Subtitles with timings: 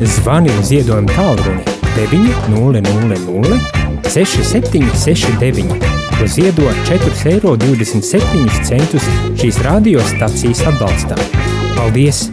[0.00, 1.62] Zvani uz ziedojumu tālruni
[1.96, 2.82] 900
[4.04, 5.62] 6769
[6.20, 7.56] un ziedo 4,27 eiro
[9.40, 11.16] šīs radiostacijas atbalstā.
[11.78, 12.28] Paldies!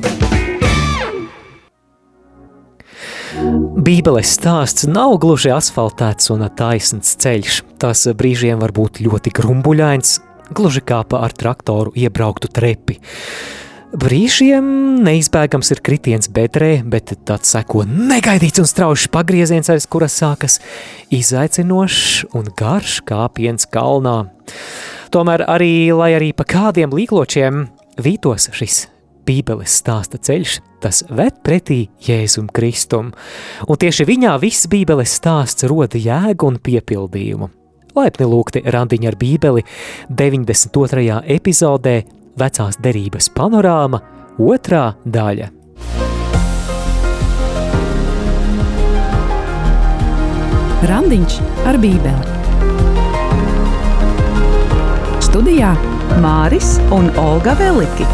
[3.84, 7.64] Bībeles stāsts nav gluži asfaltēts un taisns ceļš.
[7.80, 10.20] Tas brīžiem var būt ļoti grumbuļains,
[10.52, 13.00] gluži kā pa ar traktoru iebrauktu trepi.
[13.94, 14.66] Brīžiem
[15.06, 20.58] neizbēgams ir kritiens bedrē, bet tad seko negaidīts un straušs pagrieziens, aiz kura sākas
[21.14, 24.16] izaicinošs un garš kāpiens kalnā.
[25.14, 27.68] Tomēr arī, lai arī pa kādiem līkločiem
[28.02, 28.80] vītos šis
[29.30, 33.14] Bībeles stāsta ceļš, tas ved pretī Jēzum Kristum,
[33.70, 37.52] un tieši viņā viss Bībeles stāsts roda jēgu un piepildījumu.
[37.94, 39.62] Laipni lūgti randiņa ar Bībeli
[40.10, 41.22] 92.
[41.38, 41.98] epizodē
[42.40, 44.00] vecās derības panorāma,
[44.42, 45.50] otrā daļa.
[50.84, 51.36] Randiņš
[51.70, 52.32] ar Bībeli.
[55.24, 55.72] Studijā
[56.20, 58.08] Māris un Olga Veliki.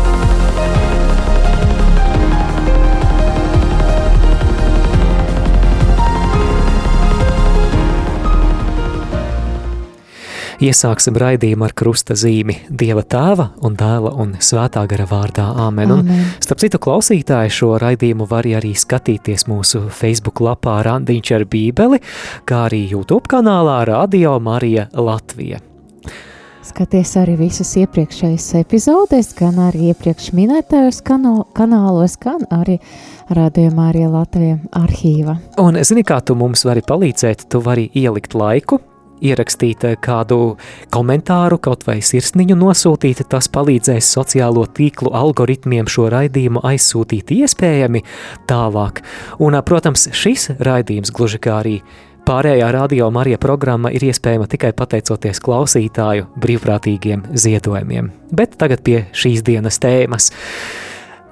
[10.60, 15.94] Iesāksim raidījumu ar krusta zīmi Dieva tēva un dēla un svētā gara vārdā Āmen.
[15.96, 16.10] Amen.
[16.12, 22.02] Un, starp citu klausītāju šo raidījumu var arī skatīties mūsu Facebook lapā Randiņš ar bībeli,
[22.44, 25.62] kā arī YouTube kanālā Radio Marija Latvija.
[26.70, 32.82] Skaties arī visus iepriekšējos epizodes, gan arī iepriekš minētajos kanālos, gan arī
[33.32, 35.40] rādījumā arī Latvijas arhīva.
[35.64, 38.84] Un zini, kā tu mums vari palīdzēt, tu vari ielikt laiku
[39.22, 40.58] ierakstīt kādu
[40.94, 48.04] komentāru, kaut vai sirsniņu nosūtīt, tas palīdzēs sociālo tīklu algoritmiem šo raidījumu aizsūtīt iespējami
[48.50, 49.04] tālāk.
[49.40, 51.80] Un, protams, šis raidījums, gluži kā arī
[52.30, 58.12] pārējā radio Marija programma, ir iespējama tikai pateicoties klausītāju brīvprātīgiem ziedojumiem.
[58.36, 60.30] Bet tagad pie šīs dienas tēmas.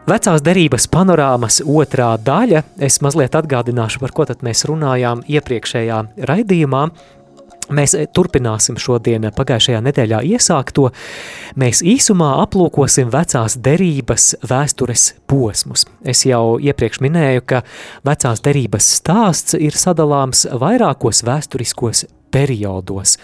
[0.08, 2.62] Vecās derības panorāmas otrā daļa.
[2.80, 5.98] Es mazliet atgādināšu, par ko tad mēs runājām iepriekšējā
[6.30, 6.84] raidījumā.
[7.68, 10.88] Mēs eh, turpināsim šodien eh, pagājušajā nedēļā iesākto.
[11.60, 15.88] Mēs īsumā aplūkosim vecās derības vēstures posmus.
[16.08, 17.64] Es jau iepriekš minēju, ka
[18.08, 23.18] vecās derības stāsts ir sadalāms vairākos vēsturiskos periodos.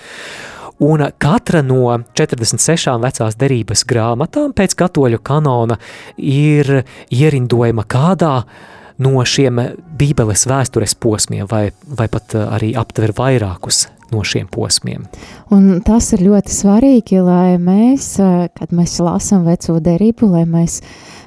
[0.83, 5.77] Un katra no 46 vecās derības grāmatām pēc katoļu kanona
[6.17, 6.81] ir
[7.13, 8.35] ierindojama kādā
[9.03, 9.61] no šiem
[9.97, 15.07] bībeles vēstures posmiem, vai, vai pat eh, arī aptver vairākus no šiem posmiem.
[15.53, 18.13] Un tas ir ļoti svarīgi, lai mēs,
[18.57, 20.79] kad mēs lasām veco derību, lai mēs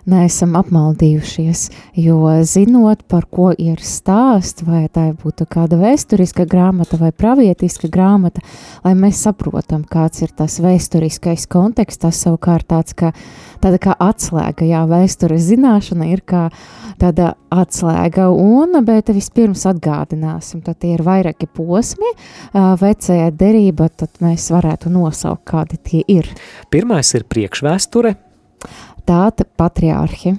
[0.07, 1.67] neesam apmaldījušies,
[1.99, 8.43] jo zinot, par ko ir stāsts, vai tā būtu kāda vēsturiska grāmata vai pravietiska grāmata,
[8.85, 13.13] lai mēs saprotam, kāds ir tas vēsturiskais konteksts, tas savukārt tāds, ka
[13.63, 16.47] tāda kā atslēga, jā, vēstures zināšana ir kā
[17.01, 22.13] tāda atslēga, un, bet vispirms atgādināsim, tad tie ir vairāki posmi,
[22.55, 26.31] vecajā derība, tad mēs varētu nosaukt, kādi tie ir.
[26.73, 28.17] Pirmais ir priekšvēsture,
[29.07, 30.37] tāda patriārhi.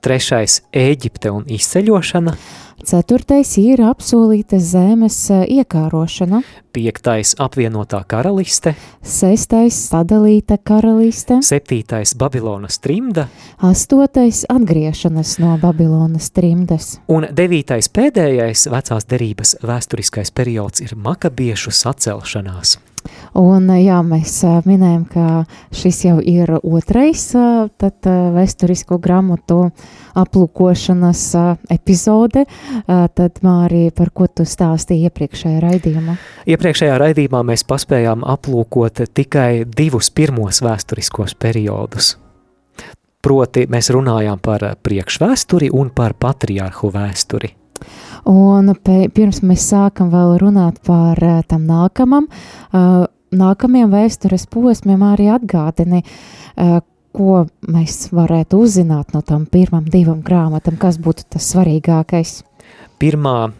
[0.00, 2.36] Trešais– Ēģipte un izceļošana.
[2.80, 6.40] Ceturtais ir apsolīta zemes e, iekārošana.
[6.72, 8.72] Piektais– apvienotā karaliste.
[9.04, 11.42] Sestais– sadalīta karaliste.
[11.44, 13.28] Septītais– Babilonas trimda.
[13.60, 16.94] Astotais– atgriešanas no Babilonas trimdas.
[17.12, 22.78] Un devītais pēdējais vecās derības vēsturiskais periods ir makabiešu sacelšanās.
[23.38, 25.26] Un, jā, mēs minējam, ka
[25.74, 29.60] šis jau ir otrais tad, vēsturisko grāmatu
[30.18, 31.22] aplūkošanas
[31.70, 32.46] epizode.
[32.86, 36.16] Tad, Mārija, par ko tu stāstīji iepriekšējā raidījumā?
[36.50, 42.16] Iepriekšējā raidījumā mēs paspējām aplūkot tikai divus pirmos vēsturiskos periodus.
[43.20, 47.54] Proti, mēs runājām par priekšvēsturi un par patriārhu vēsturi.
[48.28, 55.30] Un pirms mēs sākam vēl runāt par eh, tam nākamam, eh, nākamiem vēstures posmiem arī
[55.34, 56.02] atgādini,
[57.10, 62.40] ko mēs varētu uzzināt no tam pirmam divam grāmatam, kas būtu tas svarīgākais.
[63.02, 63.50] Pirmā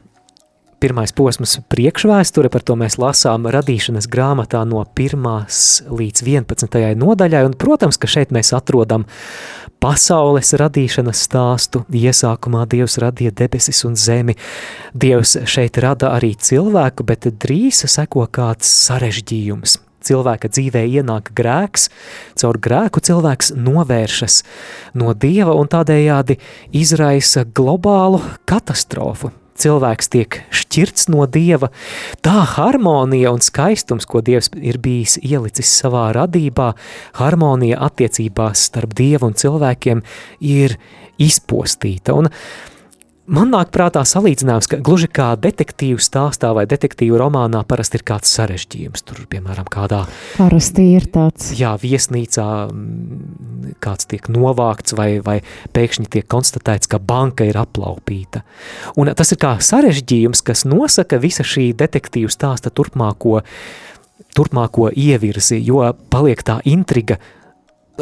[0.81, 5.27] pirmais posms priekšvēsture, par to mēs lasām radīšanas grāmatā no 1.
[5.93, 6.79] līdz 11.
[6.97, 9.05] nodaļai, un, protams, ka šeit mēs atrodam
[9.81, 11.85] pasaules radīšanas stāstu.
[11.93, 14.37] Iesākumā Dievs radīja debesis un zemi.
[14.95, 19.79] Dievs šeit rada arī cilvēku, bet drīz seko kāds sarežģījums.
[20.01, 21.91] cilvēka dzīvē ienāk grēks,
[22.41, 24.39] caur grēku cilvēks novēršas
[24.97, 26.39] no Dieva un tādējādi
[26.73, 29.35] izraisa globālu katastrofu.
[29.61, 31.69] Cilvēks tiek šķirts no Dieva.
[32.25, 36.71] Tā harmonija un skaistums, ko Dievs ir bijis ielicis savā radībā,
[37.21, 40.01] harmonija attiecībās starp Dievu un cilvēkiem
[40.41, 40.79] ir
[41.21, 42.17] izpostīta.
[42.17, 42.31] Un
[43.31, 48.33] Man nāk prātā salīdzinājums, ka gluži kā detektīvu stāstā vai detektīvu romānā parasti ir kāds
[48.35, 49.05] sarežģījums.
[49.07, 50.01] Tur, piemēram, kādā
[50.35, 51.53] parasti ir tāds.
[51.55, 55.37] Jā, viesnīcā mm, kāds tiek novākts vai, vai
[55.77, 58.43] pēkšņi tiek konstatēts, ka banka ir aplaupīta.
[58.99, 63.45] Un tas ir kā sarežģījums, kas nosaka visa šī detektīvu stāsta turpmāko,
[64.35, 67.23] turpmāko ievirzi, jo paliek tā intriga,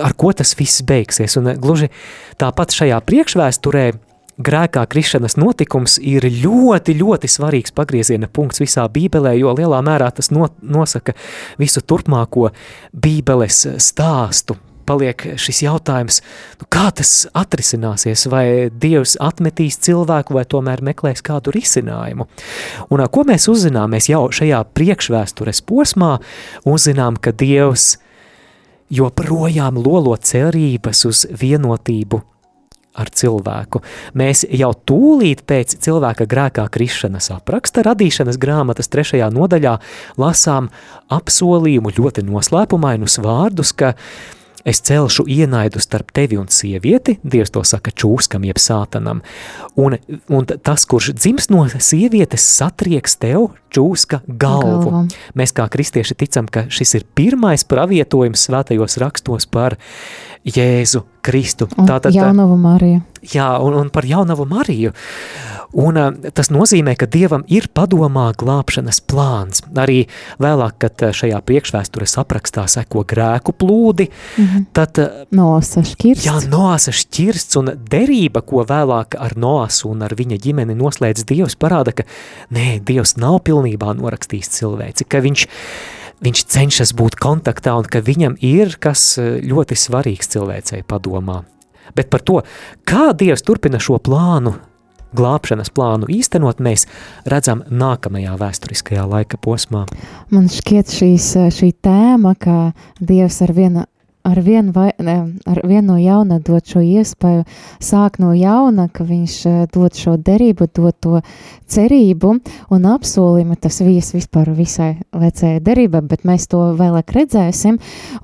[0.01, 1.37] ar ko tas viss beigsies.
[1.37, 1.93] Un gluži
[2.41, 3.91] tāpat šajā priekšvēsturē
[4.39, 10.31] grēkā krišanas notikums ir ļoti, ļoti svarīgs pagrieziena punkts visā Bībelē, jo lielā mērā tas
[10.35, 11.15] no, nosaka
[11.61, 12.51] visu turpmāko
[12.95, 14.59] Bībeles stāstu.
[14.89, 16.23] Paliek šis jautājums,
[16.63, 22.25] nu kā tas atrisināsies, vai Dievs atmetīs cilvēku, vai tomēr meklēs kādu risinājumu.
[22.89, 23.93] Un ko mēs uzzinām?
[23.93, 26.15] Mēs jau šajā priekšvēstures posmā
[26.65, 27.99] uzzinām, ka Dievs
[28.89, 32.25] joprojām lolo cerības uz vienotību
[32.99, 33.83] ar cilvēku.
[34.19, 39.77] Mēs jau tūlīt pēc cilvēka grēkā krišanas apraksta radīšanas grāmatas trešajā nodaļā
[40.21, 40.71] lasām
[41.15, 43.95] apsolījumu ļoti noslēpumainus vārdus, ka
[44.69, 49.23] es celšu ienaidu starp tevi un sievieti, Dievs to saka čūskam jeb sātanam,
[49.81, 49.97] un,
[50.29, 54.91] un tas, kurš dzims no sievietes, satrieks tev čūska galvu.
[54.91, 55.05] galvu.
[55.39, 59.79] Mēs kā kristieši ticam, ka šis ir pirmais pravietojums svētajos rakstos par
[60.49, 61.69] Jēzu Kristu.
[61.77, 63.03] Un Tātad, jaunavu Mariju.
[63.35, 64.95] Jā, un, un par jaunavu Mariju.
[65.77, 65.99] Un
[66.33, 69.61] tas nozīmē, ka Dievam ir padomā glābšanas plāns.
[69.77, 70.07] Arī
[70.41, 74.65] vēlāk, kad šajā priekšvēstures aprakstā seko grēku plūdi, mm -hmm.
[74.73, 76.25] tad Noasa šķirsts.
[76.25, 81.57] Jā, Noasa šķirsts un derība, ko vēlāk ar Noasu un ar viņa ģimeni noslēdz Dievs,
[81.57, 82.09] parāda, ka
[82.51, 85.47] nē, Dievs nav pilnībā norakstījis cilvēci, ka viņš
[86.25, 91.45] viņš cenšas būt kontaktā un ka viņam ir kas ļoti svarīgs cilvēcei padomā.
[91.97, 92.41] Bet par to,
[92.89, 94.57] kā Dievs turpina šo plānu,
[95.17, 96.87] glābšanas plānu īstenot, mēs
[97.29, 99.87] redzam nākamajā vēsturiskajā laika posmā.
[100.35, 102.59] Man šķiet šīs, šī tēma, ka
[103.01, 103.87] Dievs ar vienu
[104.29, 104.91] ar vienu, vai,
[105.47, 107.45] ar vienu no jauna dot šo iespēju,
[107.83, 111.23] sāk no jauna, ka viņš eh, dod šo derību, dod to
[111.69, 112.35] cerību
[112.75, 113.59] un apsolījumu.
[113.61, 117.79] Tas vies vispār visai vecajai derībai, bet mēs to vēlāk redzēsim.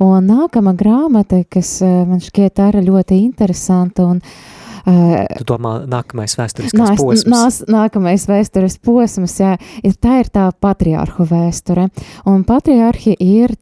[0.04, 4.22] Un nākama grāmata, kas eh, man šķiet arī ļoti interesanta un
[4.84, 7.24] Uh, tu domā, nākamais vēstures nā, posms?
[7.32, 11.86] Nās, nākamais vēstures posms, jā, ir tā ir tā patriārhu vēsture.
[12.28, 13.54] Un patriārhi ir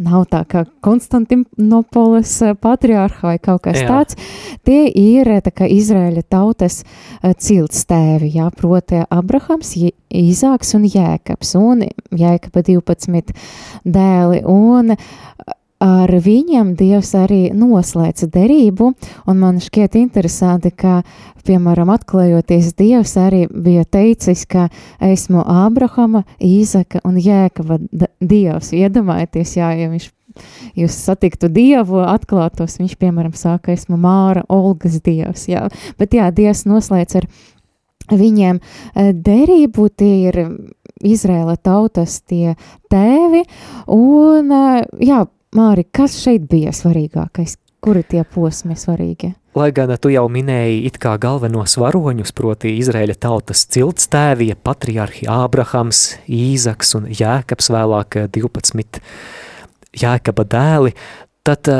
[0.00, 3.88] nav tā kā Konstantinopolis eh, patriārha vai kaut kas Jā.
[3.88, 4.18] tāds.
[4.66, 9.74] Tie ir eh, tā kā Izraēļa tautas uh, ciltstēvi, jā, proti Abrahams,
[10.10, 11.84] Īzāks un Jēkabs, un
[12.16, 13.34] Jēkaba 12
[13.84, 14.96] dēli, un
[15.80, 18.92] ar viņiem Dievs arī noslēdza derību,
[19.26, 21.00] un man šķiet interesanti, ka,
[21.48, 24.68] piemēram, atklājoties Dievs arī bija teicis, ka
[25.00, 27.80] esmu Ābrahama, Īzaka un Jēkaba
[28.20, 28.74] Dievs.
[28.76, 30.10] Iedomājieties, jā, ja viņš
[30.78, 35.66] jūs satiktu Dievu, atklātos, viņš, piemēram, sāka, esmu Māra, Olgas Dievs, jā.
[35.98, 37.28] Bet jā, Dievs noslēdz ar
[38.10, 40.40] viņiem eh, derību, tie ir
[41.00, 42.56] Izrēla tautas tie
[42.92, 43.46] tēvi,
[43.96, 47.56] un eh, jā, Māri, kas šeit bija svarīgākais?
[47.82, 49.32] Kuri tie posmi svarīgi?
[49.58, 55.26] Lai gan tu jau minēji it kā galvenos varoņus, proti Izraēļa tautas cilts tēvie, patriarhi
[55.26, 59.02] Ābrahams, Īzaks un Jēkabs vēlāk 12
[60.04, 60.94] Jēkaba dēli,
[61.42, 61.72] tad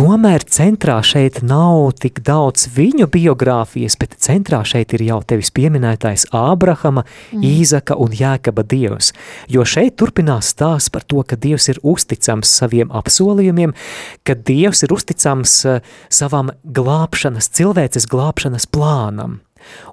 [0.00, 6.24] Tomēr centrā šeit nav tik daudz viņu biogrāfijas, bet centrā šeit ir jau tevis pieminētais
[6.32, 7.42] Ābrahama, mm.
[7.44, 9.10] Īzaka un Jēkaba dievs,
[9.52, 13.76] jo šeit turpinās stāsts par to, ka dievs ir uzticams saviem apsolījumiem,
[14.24, 19.42] ka dievs ir uzticams uh, savam glābšanas, cilvēces glābšanas plānam.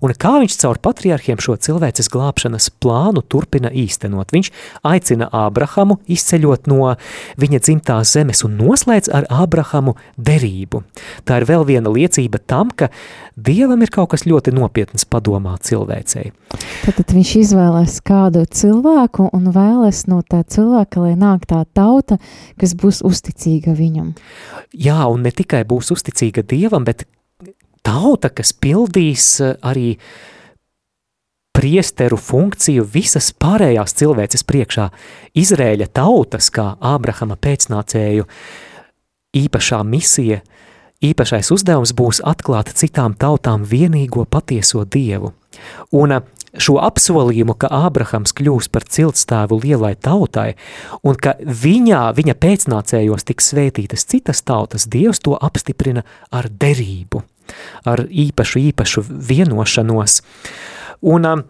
[0.02, 4.34] Un kā viņš caur patriarchiem šo cilvēces glābšanas plānu turpina īstenot?
[4.36, 4.52] Viņš
[4.88, 6.94] aicina Ābrahamu izceļot no
[7.42, 10.84] viņa dzimtās zemes un noslēdz ar Ābrahamu derību.
[11.28, 12.92] Tā ir vēl viena liecība tam, ka
[13.38, 16.32] Dievam ir kaut kas ļoti nopietns padomā cilvēcei.
[16.88, 22.18] Tad viņš izvēlēs kādu cilvēku un vēlas no tā cilvēka, lai nāk tā tauta,
[22.58, 24.16] kas būs uzticīga viņam.
[24.74, 27.06] Jā, un ne tikai būs uzticīga Dievam, bet
[27.88, 29.96] tauta, kas pildīs eh, arī
[31.58, 34.92] priesteru funkciju visas pārējās cilvēces priekšā.
[35.42, 38.28] Izrēļa tautas, kā Ābrahama pēcnācēju,
[39.38, 40.44] īpašā misija,
[41.02, 45.34] īpašais uzdevums būs atklāt citām tautām vienīgo patieso dievu.
[45.98, 46.20] Un
[46.58, 50.52] šo apsolījumu, ka Ābrahams kļūs par ciltstāvu lielai tautai
[51.02, 57.24] un ka viņā, viņa pēcnācējos tiks svētītas citas tautas, Dievs to apstiprina ar derību,
[57.88, 60.22] ar īpašu, īpašu vienošanos.
[61.08, 61.46] Un um,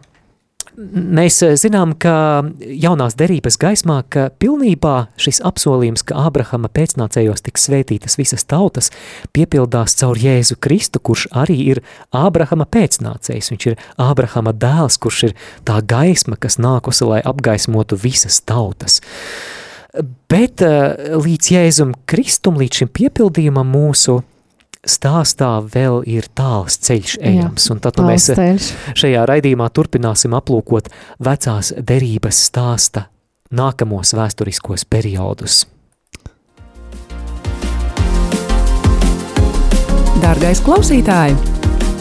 [0.77, 7.66] Mēs eh, zinām, ka jaunās derības gaismā, ka pilnībā šis apsolījums, ka Ābrahama pēcnācējos tiks
[7.66, 8.92] svētītas visas tautas,
[9.34, 11.82] piepildās caur Jēzu Kristu, kurš arī ir
[12.13, 13.50] Ābrahama pēcnācējs.
[13.56, 15.36] Viņš ir Ābrahama dēls, kurš ir
[15.66, 19.01] tā gaisma, kas nākusi, lai apgaismotu visas tautas.
[20.30, 24.22] Bet eh, līdz Jēzum Kristum, līdz šim piepildījumam mūsu
[24.89, 28.70] stāstā vēl ir tāls ceļš ejams, Jā, un tad mēs ceļš.
[28.98, 30.89] šajā raidījumā turpināsim aplūkot
[31.24, 33.08] vecās derības stāsta
[33.51, 35.65] nākamos vēsturiskos periodus.
[40.17, 41.36] Dārgais klausītāj,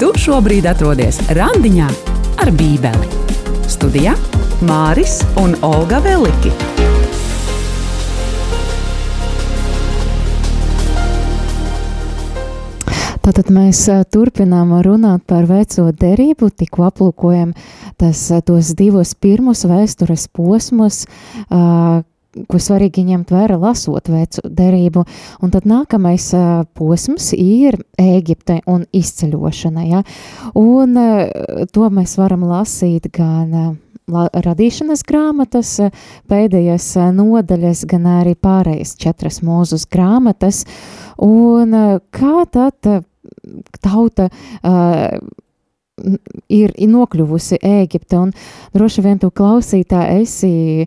[0.00, 1.90] tu šobrīd atrodies randiņā
[2.42, 3.12] ar bībeli.
[3.70, 4.16] Studijā
[4.66, 6.75] Māris un Olga Veliki.
[13.26, 13.80] Tātad mēs
[14.14, 17.56] turpinām runāt par veco derību, tikko aplūkojam
[17.98, 21.00] tas, tos divus pirmus vēstures posmus,
[21.50, 25.02] ko svarīgi ņemt vērā, lasot vecu derību.
[25.42, 26.28] Un tad nākamais
[26.78, 29.88] posms ir Ēģipte un izceļošana.
[29.90, 30.04] Ja?
[30.54, 30.94] Un
[31.74, 33.74] to mēs varam lasīt gan
[34.06, 35.74] radīšanas grāmatas,
[36.30, 40.62] pēdējās nodaļas, gan arī pārējās četras mūzus grāmatas.
[41.18, 41.74] Un
[42.14, 42.92] kā tad
[43.80, 44.28] tauta
[45.96, 46.16] uh,
[46.52, 48.18] ir nokļuvusi Ēģipte,
[48.76, 50.86] droši vien tu klausītā esi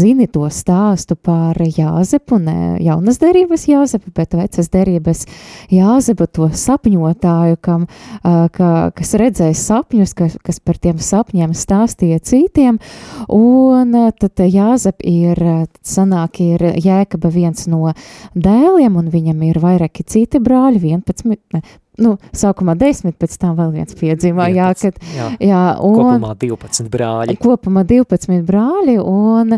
[0.00, 5.26] zini to stāstu par Jāzepu, ne jaunas derības Jāzepu, bet vecas derības
[5.72, 7.86] Jāzepu, to sapņotāju, kam,
[8.24, 12.80] ka, kas redzēja sapņus, kas, kas par tiem sapņiem stāstīja citiem,
[13.28, 15.44] un tad Jāzep ir,
[15.84, 17.92] sanāk, ir Jēkaba viens no
[18.34, 21.62] dēliem, un viņam ir vairāki citi brāļi, 11, ne,
[21.98, 26.32] nu, sākumā desmit, pēc tam vēl viens piedzimā, 11, jā, kad, jā, jā, un, kopumā
[26.38, 27.36] 12 brāļi.
[27.40, 29.56] Kopumā 12 brāļi, un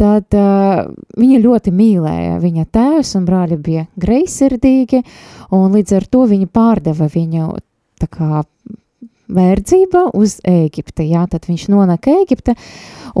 [0.00, 0.86] tad uh,
[1.18, 5.02] viņa ļoti mīlēja viņa tēvs, un brāļi bija greisirdīgi,
[5.58, 7.52] un līdz ar to viņa pārdeva viņu
[8.02, 8.42] tā kā
[9.32, 12.56] verdzība uz Ēģipte, jā, tad viņš nonāk Ēģipte,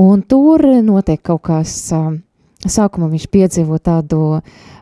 [0.00, 2.12] un tur notiek kaut kas, uh,
[2.62, 4.22] sākumā viņš piedzīvo tādu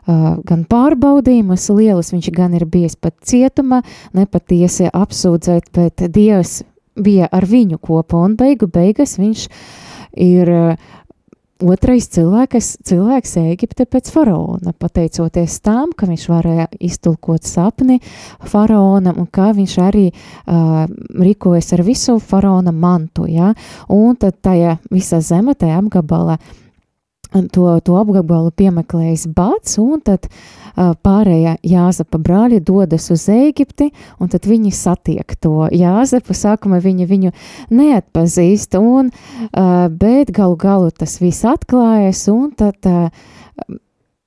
[0.07, 3.81] gan pārbaudījumus lielus, viņš gan ir bijis pat cietuma,
[4.17, 6.61] nepatiesi apsūdzēt, bet Dievs
[6.95, 9.45] bija ar viņu kopā un beigu beigas viņš
[10.21, 10.51] ir
[11.61, 17.99] otrais cilvēks, cilvēks Ēģipte pēc faraona, pateicoties tam, ka viņš varēja iztulkot sapni
[18.49, 20.87] faraonam un kā viņš arī uh,
[21.21, 23.53] rīkojas ar visu faraona mantu, ja?
[23.93, 26.57] un tad tajā visa zeme, tajā apgabala uh,
[27.31, 34.31] to, to apgabalu piemeklējis Bats, un tad uh, pārējā Jāzepa brāļi dodas uz Ēģipti, un
[34.31, 37.35] tad viņi satiek to Jāzepu, sākumā viņi viņu
[37.71, 43.07] neatpazīst, un, uh, bet galu galu tas viss atklājas, un tad uh,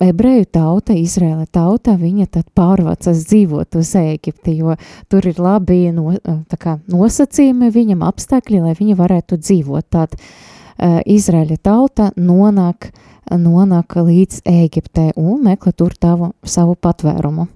[0.02, 4.76] ebreju tauta, Izrēla tauta, viņa tad pārvācas dzīvot uz Ēģipti, jo
[5.12, 6.14] tur ir labi no,
[6.58, 10.00] kā, nosacījumi viņam apstākļi, lai viņi varētu dzīvot.
[10.02, 10.18] Eh,
[10.78, 12.90] Izraēļa tauta nonāk,
[13.31, 17.47] nonāk līdz Ēģiptē un meklē tur tavu, savu patvērumu.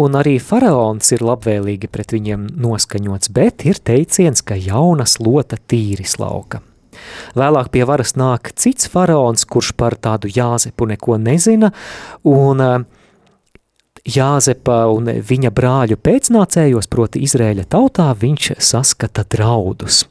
[0.00, 6.06] Un arī faraons ir labvēlīgi pret viņiem noskaņots, bet ir teiciens, ka jauna slota tīri
[6.06, 6.62] slauka.
[7.38, 11.70] Vēlāk pie varas nāk cits faraons, kurš par tādu Jāzepu neko nezina,
[12.28, 12.80] un uh,
[14.08, 20.06] Jāzepa un viņa brāļu pēcnācējos, proti Izrēļa tautā, viņš saskata draudus.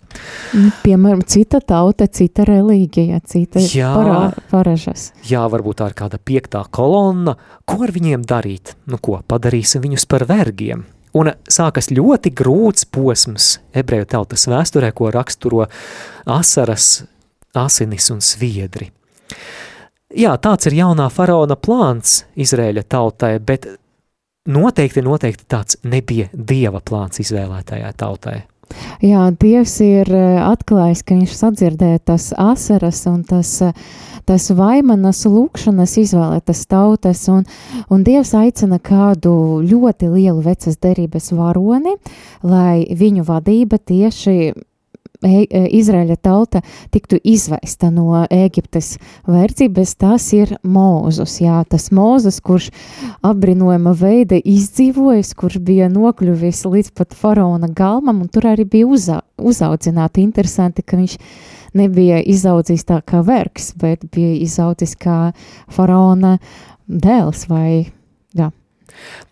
[0.54, 3.90] Nu, piemēram, cita tauta, cita reliģija, cita jā,
[4.52, 5.10] paražas.
[5.30, 7.36] Jā, varbūt tā ir kāda piektā kolonna.
[7.66, 8.76] Ko ar viņiem darīt?
[8.90, 10.86] Nu ko, padarīsim viņus par vergiem.
[11.18, 15.66] Un sākas ļoti grūts posms ebreju tautas vēsturē, ko raksturo
[16.30, 17.08] asaras,
[17.58, 18.92] asinis un sviedri.
[20.18, 23.68] Jā, tāds ir jaunā faraona plāns Izrēļa tautai, bet
[24.50, 28.40] noteikti, noteikti tāds nebija dieva plāns izvēlētajai tautai.
[29.02, 33.74] Jā, Dievs ir eh, atklājis, ka viņš sadzirdēja tas asaras un tas, eh,
[34.30, 37.46] tas vaimanas lūkšanas izvēlētas tautas, un,
[37.90, 39.34] un Dievs aicina kādu
[39.66, 41.96] ļoti lielu vecas derības varoni,
[42.46, 44.54] lai viņu vadība tieši
[45.26, 46.62] e, e Izraēļa tauta
[46.94, 48.94] tiktu izveista no Ēģiptes
[49.28, 51.40] verdzības, tas ir Mūzus.
[51.44, 52.70] Jā, tas Mūzus, kurš
[53.26, 59.22] apbrīnojama veida izdzīvojis, kurš bija nokļuvis līdz pat faraona galmam, un tur arī bija uzā,
[59.38, 60.24] uzaudzināti.
[60.24, 61.20] Interesanti, ka viņš
[61.78, 65.32] nebija izaudzis tā kā vergs, bet bija izaudzis kā
[65.72, 66.38] faraona
[66.90, 67.92] dēls vai,
[68.34, 68.50] jā.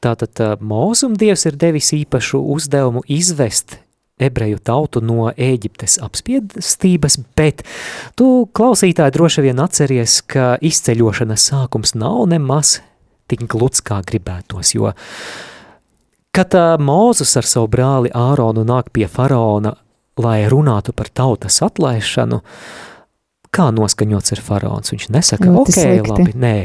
[0.03, 3.79] Tātad mūzumdievs ir devis īpašu uzdevumu izvest
[4.19, 7.63] ebreju tautu no Ēģiptes apspiedstības, bet
[8.17, 12.79] tu klausītāji droši vien atceries, ka izceļošanas sākums nav nemaz
[13.27, 14.93] tik gluds, kā gribētos, jo
[16.38, 19.74] kad Mūzus ar savu brāli Āronu nāk pie faraona
[20.17, 22.41] lai runātu par tautas atlaišanu,
[23.53, 24.93] kā noskaņots ir faraons.
[24.93, 26.12] Viņš nesaka, Ļoti ok, slikti.
[26.12, 26.57] labi, nē.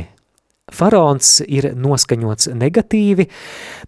[0.73, 3.29] Faraons ir noskaņots negatīvi,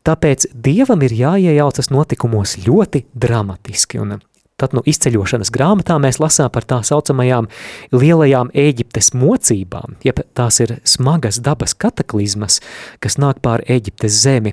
[0.06, 4.00] tāpēc dievam ir jāiejaucas notikumos ļoti dramatiski.
[4.04, 4.18] Un
[4.54, 7.48] Tad nu izceļošanas grāmatā mēs lasām par tā saucamajām
[7.90, 12.60] lielajām Ēģiptes mocībām, jeb tās ir smagas dabas kataklizmas,
[13.02, 14.52] kas nāk pār Ēģiptes zemi.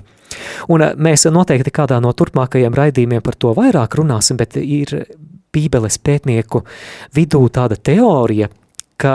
[0.74, 5.04] Un eh, mēs noteikti kādā no turpmākajiem raidījumiem par to vairāk runāsim, bet ir
[5.54, 6.64] bībeles pētnieku
[7.14, 8.50] vidū tāda teorija,
[8.98, 9.14] ka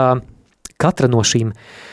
[0.80, 1.87] katra no šīm uh,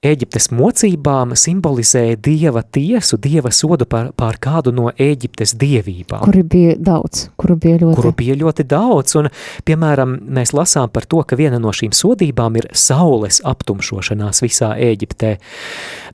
[0.00, 6.22] Ēģiptes mocībām simbolizēja dieva tiesu, dieva sodu pār, pār kādu no Ēģiptes dievībām.
[6.24, 7.96] Kuri bija daudz, kuru bija ļoti.
[7.98, 9.28] Kuru bija ļoti daudz, un,
[9.68, 15.34] piemēram, mēs lasām par to, ka viena no šīm sodībām ir saules aptumšošanās visā Ēģiptē.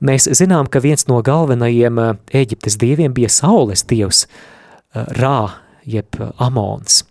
[0.03, 2.11] Mēs zinām, ka viens no galvenajiem eh,
[2.43, 5.39] Ēģiptes dieviem bija saules dievs eh, Rā,
[5.87, 7.05] jeb Amons.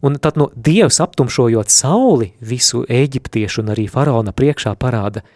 [0.00, 5.26] Un tad no dievs aptumšojot sauli visu eģiptiešu un arī faraona priekšā parāda–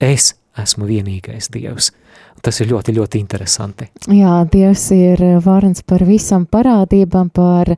[0.00, 1.92] es esmu vienīgais Dievs.
[2.40, 3.90] Tas ir ļoti, ļoti interesanti.
[4.08, 7.74] Jā, Dievs ir varens par visam parādībām, par,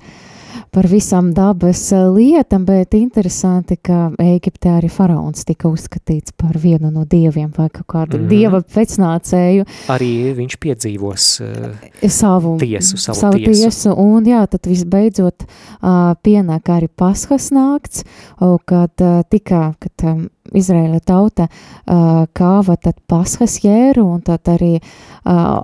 [0.71, 7.03] par visām dabas lietām, bet interesanti, ka Ēģiptē arī faraons tika uzskatīts par vienu no
[7.03, 9.67] dieviem vai kaut kādu mm dieva pēcnācēju.
[9.93, 13.67] Arī viņš piedzīvos uh, savu tiesu, savu, savu tiesu.
[13.67, 13.97] tiesu.
[13.99, 18.07] Un jā, tad visbeidzot uh, pienāk arī paschas nakts,
[18.39, 24.75] kad uh, tika, kad um, Izraēla tauta uh, kāva tad paskas jēru un tad arī
[24.79, 24.83] uh,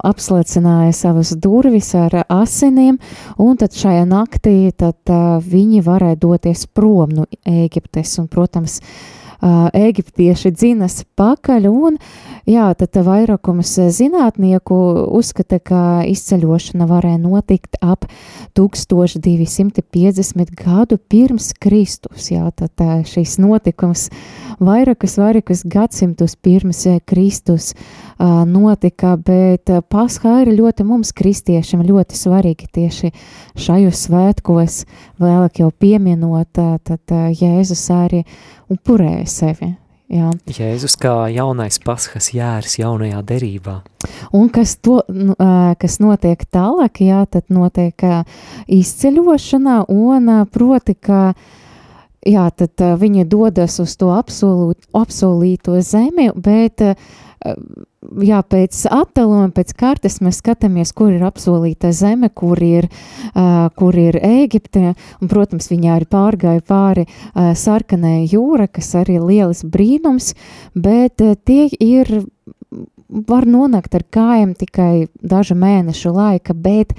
[0.07, 3.01] apsliecināja savas durvis ar asinīm,
[3.43, 9.19] un tad šajā naktī tad uh, viņi varēja doties prom no Ēģiptes, un, protams, uh,
[9.39, 11.99] Ēģiptieši dzinas pakaļ, un
[12.49, 14.75] jā, tad vairākums zinātnieku
[15.15, 18.09] uzskata, ka izceļošana varēja notikt ap
[18.59, 22.33] 1250 gadu pirms Kristus.
[22.33, 24.09] Jā, tad šīs notikums
[24.61, 27.73] vairākus, vairākus gadsimtus pirms Kristus
[28.19, 33.13] notika, bet Paskā ir ļoti mums kristiešiem ļoti svarīgi tieši
[33.59, 34.81] šajos svētkos,
[35.23, 36.53] vēlāk jau pieminot,
[36.85, 38.25] tad Jēzus arī
[38.73, 39.75] upurēja sevi.
[40.09, 40.31] Jā.
[40.49, 43.75] Jēzus kā jaunais paskas jērs jaunajā derībā.
[44.33, 45.35] Un kas, to, nu,
[45.81, 48.07] kas notiek tālāk, jā, tad notiek
[48.73, 51.35] izceļošana un proti, ka
[52.27, 56.83] jā, tad viņi dodas uz to absolūt, absolīto zemi, bet
[58.25, 62.89] jā, pēc attēlojuma, pēc kartes mēs skatāmies, kur ir apsolīta zeme, kur ir,
[63.35, 69.19] uh, kur ir Ēģipte, un, protams, viņa arī pārgāja pāri uh, sarkanai jūra, kas arī
[69.19, 70.35] ir lielis brīnums,
[70.75, 72.25] bet uh, tie ir,
[73.09, 76.95] var nonākt ar kājiem tikai dažu mēnešu laika, bet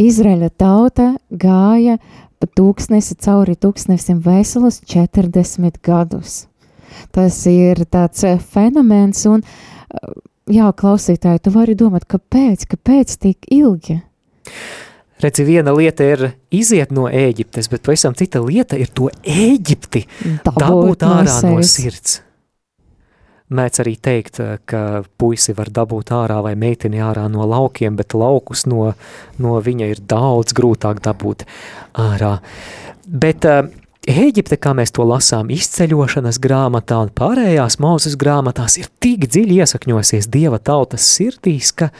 [0.00, 1.98] Izraēļa tauta gāja
[2.40, 6.44] pa tūkstnesi cauri tūkstnesim veselus 40 gadus.
[7.14, 10.14] Tas ir tāds eh, fenomens, un eh,
[10.50, 14.00] jā, klausītāji, tu vari domāt, kāpēc, kāpēc tik ilgi?
[15.20, 20.06] Redzi, viena lieta ir iziet no Ēģiptes, bet pavisam cita lieta ir to Ēģipti
[20.46, 22.22] dabūt, dabūt ārā no, no sirds.
[23.50, 28.14] Mēdz arī teikt, eh, ka puisi var dabūt ārā vai meiteni ārā no laukiem, bet
[28.14, 28.92] laukus no,
[29.38, 31.46] no viņa ir daudz grūtāk dabūt
[31.94, 32.38] ārā.
[33.06, 33.46] Bet
[34.10, 40.30] Ēģipte, kā mēs to lasām izceļošanas grāmatā un pārējās Mūzes grāmatās, ir tik dziļi iesakņosies
[40.32, 41.90] Dieva tautas sirdīs, ka,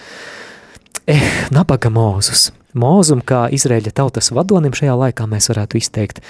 [1.07, 6.21] eh, nabaga Mūzus– Mūzum kā Izraēļa tautas vadonim šajā laikā mēs varētu izteikt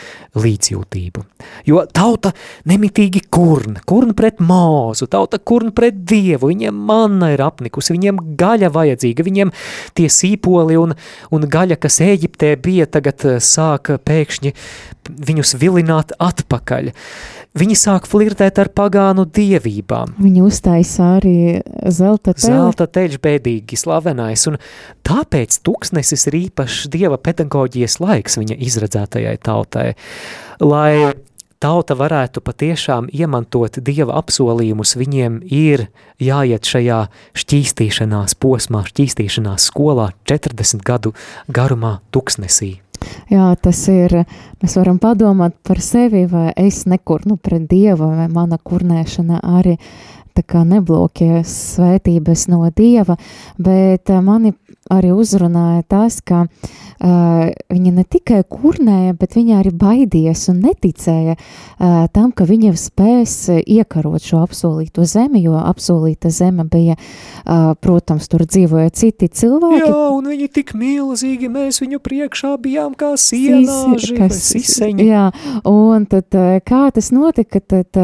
[0.40, 1.24] līdzjūtību.
[1.68, 2.32] Jo tauta
[2.70, 8.72] nemitīgi kurna, kurna pret mūzu, tauta kurna pret dievu, viņiem manna ir apnikusi, viņiem gaļa
[8.72, 9.52] vajadzīga, viņiem
[9.98, 10.96] tie sīpoli un,
[11.30, 14.54] un gaļa, kas Ēģiptē bija, tagad eh, sāk pēkšņi
[15.10, 16.92] viņus vilināt atpakaļ.
[17.58, 20.12] Viņi sāk flirtēt ar pagānu dievībām.
[20.22, 22.46] Viņi uztaisa arī zelta teļu.
[22.46, 24.60] Zelta teļš bēdīgi slavenais, un
[25.06, 29.88] tāpēc tūkstnesis ir īpašs dieva pedagoģijas laiks viņa izredzētajai tautai,
[30.62, 31.10] lai
[31.60, 35.88] tauta varētu patiešām iemantot dieva apsolījumus, viņiem ir
[36.22, 37.00] jāiet šajā
[37.42, 41.12] šķīstīšanās posmā, šķīstīšanās skolā 40 gadu
[41.50, 42.78] garumā tuksnesī.
[43.30, 44.14] Jā, tas ir,
[44.62, 49.76] mēs varam padomāt par sevi, vai es nekurnu pret Dievu, vai mana kurnēšana arī
[50.40, 53.18] neblokē svētības no Dieva,
[53.60, 54.54] bet mani
[54.88, 61.36] arī uzrunāja tas, ka uh, viņa ne tikai kurnēja, bet viņa arī baidījās un neticēja
[61.36, 68.28] uh, tam, ka viņa spēs iekarot šo apsolīto zemi, jo apsolīta zeme bija, uh, protams,
[68.28, 69.86] tur dzīvoja citi cilvēki.
[69.86, 75.08] Jā, un viņi tik milzīgi, mēs viņu priekšā bijām kā sienāži, kas, siseņi.
[75.08, 75.28] Jā,
[75.68, 76.36] un tad
[76.68, 77.96] kā tas notika, tad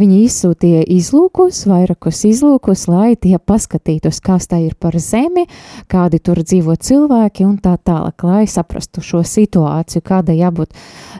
[0.00, 5.44] viņi izsūtīja izlūkus, vairākus izlūkus, lai tie paskatītos, kas tā ir par zemi,
[5.92, 10.72] kādi tur dzīvo cilvēki un tā tālāk, lai saprastu šo situāciju, kādai jābūt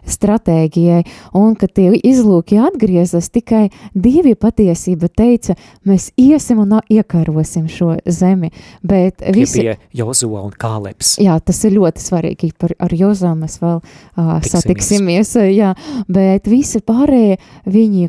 [0.09, 1.03] stratēģijai,
[1.39, 5.57] un kad tie izlūki atgriezas, tikai divi patiesība teica,
[5.89, 9.61] mēs iesim un iekarosim šo zemi, bet visi...
[9.61, 11.17] Tie bija Jozua un Kāleps.
[11.23, 15.75] Jā, tas ir ļoti svarīgi, par, ar Jozua mēs vēl uh, satiksimies, jā,
[16.09, 17.39] bet visi pārējie
[17.73, 18.09] viņi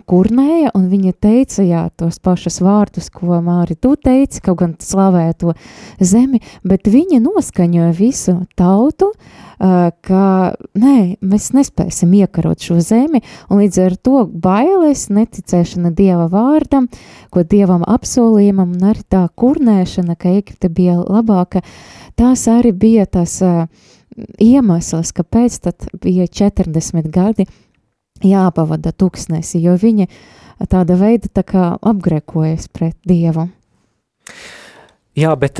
[0.53, 5.33] kurnēja, un viņa teica, jā, tos pašas vārdus, ko Māri tu teici, kaut gan slavēja
[5.33, 5.53] to
[5.99, 9.13] zemi, bet viņi noskaņoja visu tautu,
[9.59, 16.87] ka nē, mēs nespēsim iekarot šo zemi, un līdz ar to bailes, neticēšana Dieva vārdam,
[17.31, 21.63] ko Dievam apsolījumam, un arī tā kurnēšana, ka Eģipte bija labāka,
[22.15, 23.39] tās arī bija tas
[24.37, 27.47] iemesls, kāpēc tad bija 40 gadi
[28.23, 30.07] jāpavada tuksnesi, jo viņi
[30.69, 33.49] tāda veida tā kā apgrekojas pret Dievu.
[35.13, 35.59] Jā, bet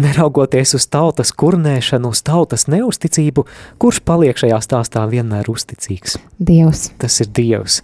[0.00, 3.46] neraugoties uz tautas kurnēšanu, uz tautas neusticību,
[3.82, 6.18] kurš paliek šajā stāstā vienmēr uzticīgs?
[6.38, 6.88] Dievs.
[6.98, 7.80] Tas ir Dievs.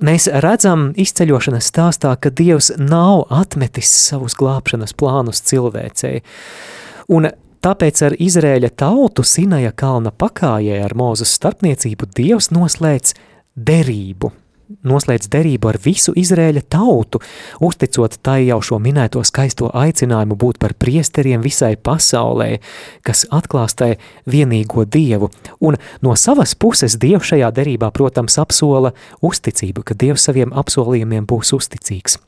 [0.00, 6.22] Mēs redzam izceļošanas stāstā, ka Dievs nav atmetis savus glābšanas plānus cilvēcei.
[7.12, 7.28] Un
[7.60, 13.12] tāpēc ar Izrēļa tautu Sinaja kalna pakājē ar Mūzes starpniecību Dievs noslēdz
[13.60, 14.32] derību
[14.86, 17.20] noslēdz derību ar visu Izrēļa tautu,
[17.64, 22.60] uzticot tai jau šo minēto skaisto aicinājumu būt par priesteriem visai pasaulē,
[23.06, 23.92] kas atklās tai
[24.30, 25.30] vienīgo Dievu,
[25.60, 28.94] un no savas puses Dievs šajā derībā, protams, apsola
[29.26, 32.18] uzticību, ka Dievs saviem apsolījumiem būs uzticīgs.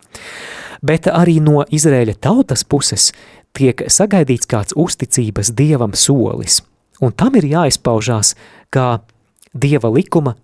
[0.83, 3.13] Bet arī no Izrēļa tautas puses
[3.57, 6.61] tiek sagaidīts kāds uzticības Dievam solis,
[7.01, 8.35] un tam ir jāizpaužās
[8.73, 8.99] kā
[9.53, 10.35] Dieva likuma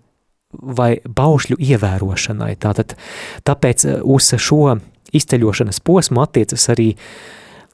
[0.53, 2.55] vai baušļu ievērošanai.
[2.61, 2.95] Tātad,
[3.47, 4.79] tāpēc eh, uz šo
[5.17, 6.93] izceļošanas posmu attiecas arī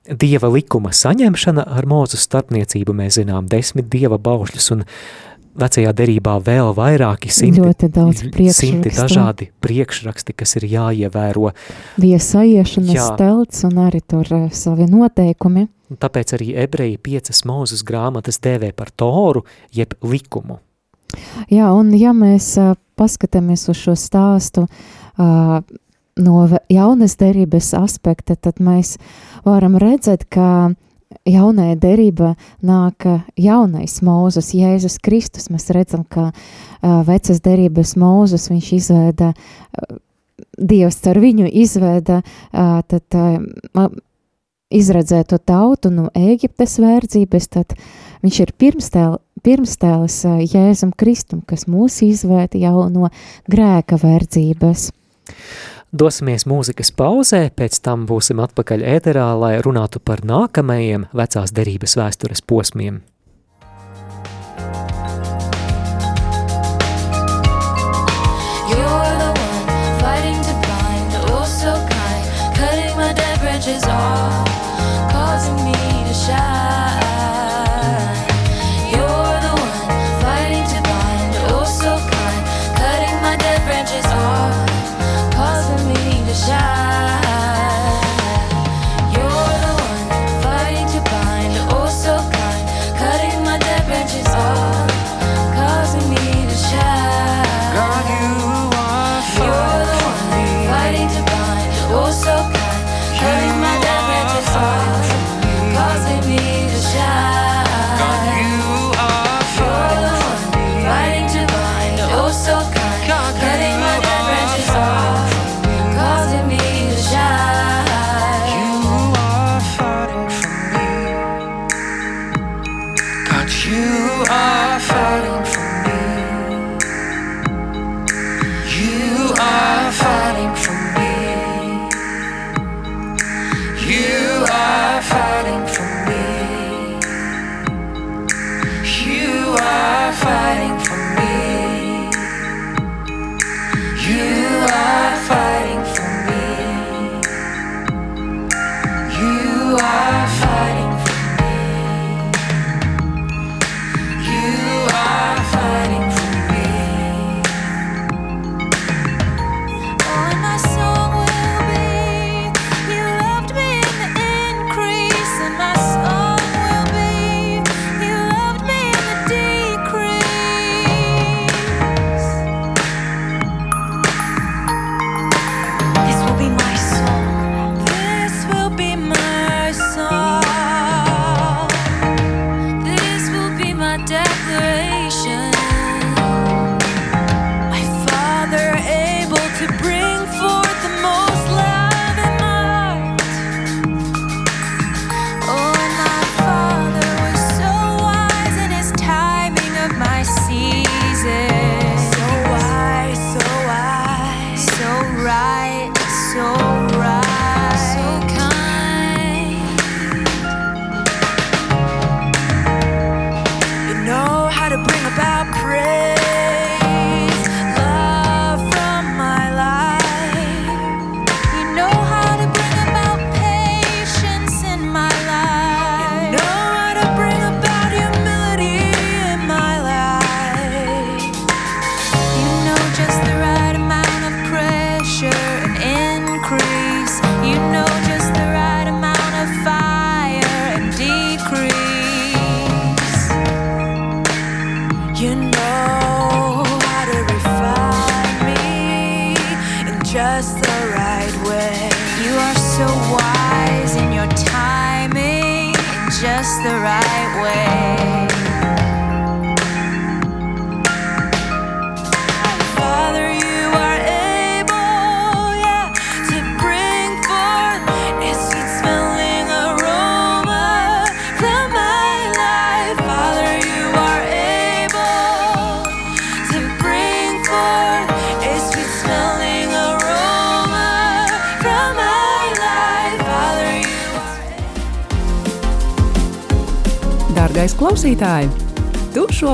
[0.05, 2.97] dieva likuma saņemšana ar mūzes starpniecību.
[2.97, 4.85] Mēs zinām desmit dieva baušļus un
[5.59, 8.25] vecajā derībā vēl vairāki simti, Ļoti daudz
[8.57, 11.55] simti dažādi priekšraksti, kas ir jāievēro.
[12.01, 13.07] Bija saiešanas Jā.
[13.15, 15.69] stelts un arī tur uh, savi noteikumi.
[15.95, 20.59] Tāpēc arī ebreji piecas mūzes grāmatas dēvē par toru, jeb likumu.
[21.53, 22.55] Jā, un ja mēs
[22.98, 24.66] paskatāmies uz šo stāstu
[25.18, 28.96] no jaunas derības aspekta, tad mēs
[29.46, 30.74] varam redzēt, ka
[31.29, 33.07] jaunajā derībā nāk
[33.40, 35.48] jaunais Mūzes, Jēzus Kristus.
[35.53, 36.31] Mēs redzam, ka
[36.83, 40.00] vecas derības Mūzes viņš izvēda, uh,
[40.55, 43.16] Dievs ar viņu izvēda, uh, tad
[44.74, 47.74] izredzēto tautu no Ēģiptes vērdzības, tad
[48.24, 53.11] viņš ir pirmstēl, pirmstēlis Jēzum Kristum, kas mūs izvēta jau no
[53.51, 54.91] grēka verdzības.
[55.95, 62.43] Dosimies mūzikas pauzē, pēc tam būsim atpakaļ ēterā, lai runātu par nākamajiem vecās derības vēstures
[62.43, 63.05] posmiem.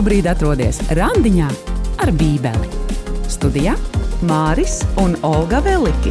[0.01, 1.47] Šobrīd atrodies randiņā
[2.01, 2.69] ar Bībeli.
[3.29, 3.75] Studijā
[4.25, 6.09] Māris un Olga Veliki.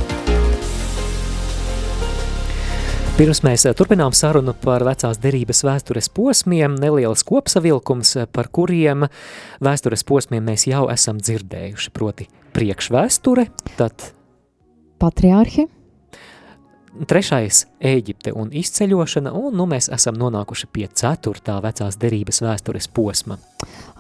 [3.18, 9.08] Pirms mēs eh, turpinām sarunu par vecās derības vēstures posmiem, neliels kopsavilkums, eh, par kuriem
[9.58, 13.48] vēstures posmiem mēs jau esam dzirdējuši, proti priekšvēsture,
[13.80, 14.12] tad
[15.02, 15.66] patriārhi,
[17.10, 23.38] Trešais– Ēģipte un izceļošana, un nu mēs esam nonākuši pie ceturtā vecās derības vēstures posma.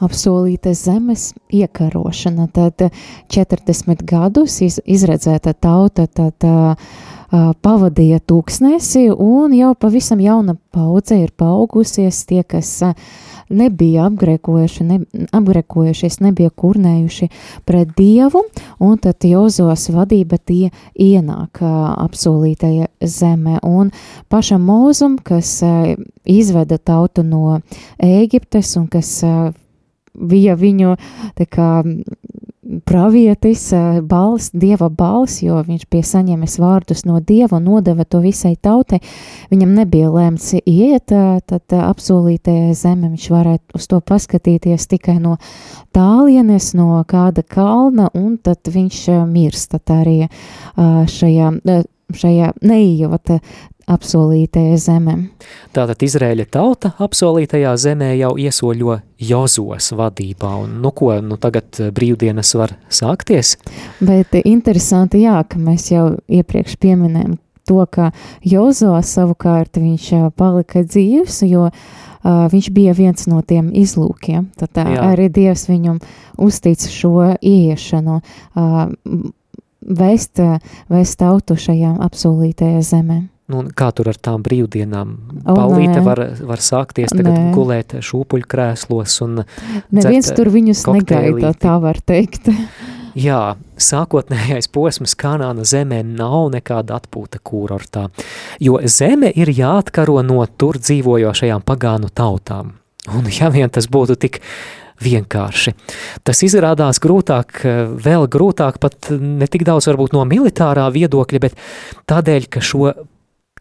[0.04, 2.90] Apsolītas zemes iekarošana, tad
[3.32, 6.92] 40 gadus iz, izredzēta tauta, tad uh,
[7.32, 12.72] pavadīja tūkstnesi, un jau pavisam jauna paudze ir paaugusies, tie, kas
[13.50, 15.00] nebija apgrēkojuši, ne,
[15.36, 17.30] apgrēkojušies, nebija kurnējuši
[17.70, 18.44] pret Dievu,
[18.82, 23.94] un tad Jozos vadība tie ienāk apsolītajā zemē, un
[24.30, 25.60] pašam mūzum, kas
[26.26, 27.60] izveda tautu no
[27.98, 29.18] Ēģiptes, un kas
[30.20, 30.96] bija viņu
[31.54, 31.70] kā
[32.86, 33.70] pravietis,
[34.06, 39.00] bals, dieva bals, jo viņš bija saņēmis vārdus no dieva un nodeva to visai tautai.
[39.50, 45.38] Viņam nebija lēmts iet, tad apsolītajā zeme viņš varētu uz to paskatīties tikai no
[45.96, 50.20] tālienes, no kāda kalna, un tad viņš mirsta arī
[50.78, 51.52] šajā,
[52.14, 53.40] šajā neiejot
[53.90, 55.16] apsolītajai zemē.
[55.76, 59.00] Tātad Izrēļa tauta apsolītajā zemē jau iesoļo
[59.30, 63.58] Jozos vadībā, un nu ko, nu tagad brīvdienas var sākties?
[64.00, 67.38] Bet interesanti, jā, ka mēs jau iepriekš pieminējam
[67.70, 68.12] to, ka
[68.46, 74.50] Jozo savukārt viņš palika dzīvs, jo uh, viņš bija viens no tiem izlūkiem.
[74.58, 76.00] Tad uh, arī Dievs viņam
[76.42, 78.80] uztic šo ieiešanu, uh,
[80.02, 80.42] vēst,
[80.90, 83.22] vēst tautu šajā apsolītajā zemē.
[83.50, 85.16] Nu, kā tur ar tām brīvdienām?
[85.48, 87.48] Paulīte var, var sākties tagad nē.
[87.56, 89.42] gulēt šūpuļkrēslos un
[89.90, 92.52] Neviens tur viņus negaida, tā var teikt.
[93.18, 98.06] Jā, sākotnējais posms Kanāna zemē nav nekāda atpūta kūrortā,
[98.62, 102.76] jo zeme ir jāatkaro no tur dzīvojošajām pagānu tautām.
[103.10, 104.40] Un ja vien tas būtu tik
[105.02, 105.74] vienkārši.
[106.28, 107.64] Tas izrādās grūtāk,
[108.04, 111.58] vēl grūtāk pat ne tik daudz varbūt no militārā viedokļa, bet
[112.12, 112.92] tādēļ, ka šo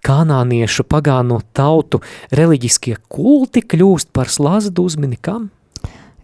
[0.06, 2.00] kanāniešu pagānu tautu
[2.34, 5.48] reliģiskie kulti kļūst par slazdu uzminikam?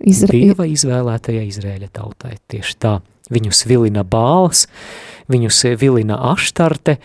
[0.05, 0.35] Izra...
[0.35, 2.37] Dieva izvēlētajai Izrēļa tautai.
[2.51, 2.99] Tieši tā.
[3.33, 4.67] Viņus vilina bāls,
[5.33, 6.99] viņus vilina aštarte.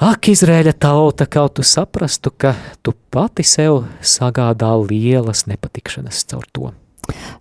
[0.00, 6.72] Ak, Izrēļa tauta, kaut tu saprastu, ka tu pati sev sagādā lielas nepatikšanas caur to.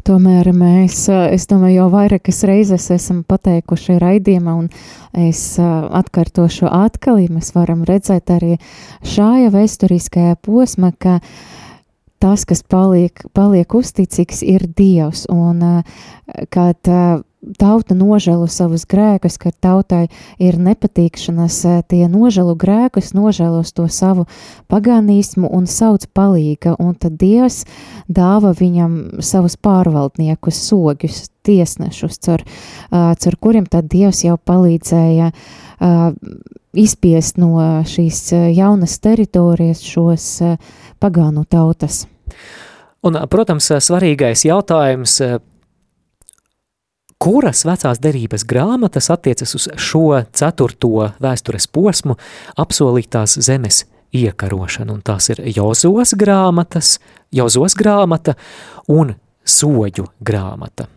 [0.07, 4.69] Tomēr mēs, es domāju, jau vairākas reizes esam pateikuši raidījumā, un
[5.27, 8.57] es atkārtošu atkal, ja mēs varam redzēt arī
[9.05, 11.19] šajā vēsturiskajā posmā, ka
[12.19, 15.83] tas, kas paliek, paliek uzticīgs, ir Dievs, un
[16.51, 16.93] kad
[17.59, 20.07] tauta nožēlo savus grēkus, ka tautai
[20.41, 21.59] ir nepatīkšanas,
[21.91, 24.25] tie nožēlo grēkus, nožēlos to savu
[24.71, 27.63] pagānismu un sauc palīga, un tad Dievs
[28.11, 32.45] dāva viņam savus pārvaldniekus, soģus, tiesnešus, caur,
[32.91, 35.31] caur kuriem tad Dievs jau palīdzēja
[36.79, 37.55] izspiest no
[37.87, 38.23] šīs
[38.53, 40.31] jaunas teritorijas šos
[40.99, 42.03] pagānu tautas.
[42.99, 45.21] Un, protams, svarīgais jautājums,
[47.19, 52.15] kuras vecās derības grāmatas attiecas uz šo ceturto vēstures posmu
[52.57, 53.83] apsolītās zemes
[54.15, 56.97] iekarošanu, un tās ir Jozos grāmatas,
[57.35, 58.37] Jozos grāmata
[58.87, 59.13] un
[59.45, 60.87] Soģu grāmata.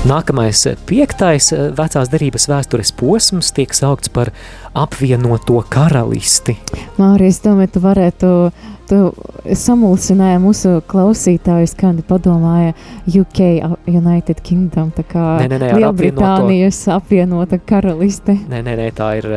[0.00, 4.30] Nākamais piektais vecās derības vēstures posms tiek saukts par
[4.72, 6.54] apvienoto karalisti.
[6.96, 8.30] Mārijas, domāju, tu varētu,
[8.88, 9.00] tu
[9.60, 12.72] samulsināja mūsu klausītājus, kādi padomāja
[13.04, 13.42] UK
[13.92, 18.38] United Kingdom, tā kā nē, nē, nē, Lielbritānijas apvienota karaliste.
[18.48, 19.30] Nē, nē, nē, tā ir,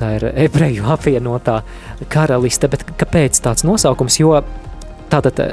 [0.00, 1.60] tā ir ebreju apvienotā
[2.08, 4.32] karaliste, bet kāpēc tāds nosaukums, jo
[5.12, 5.44] tātad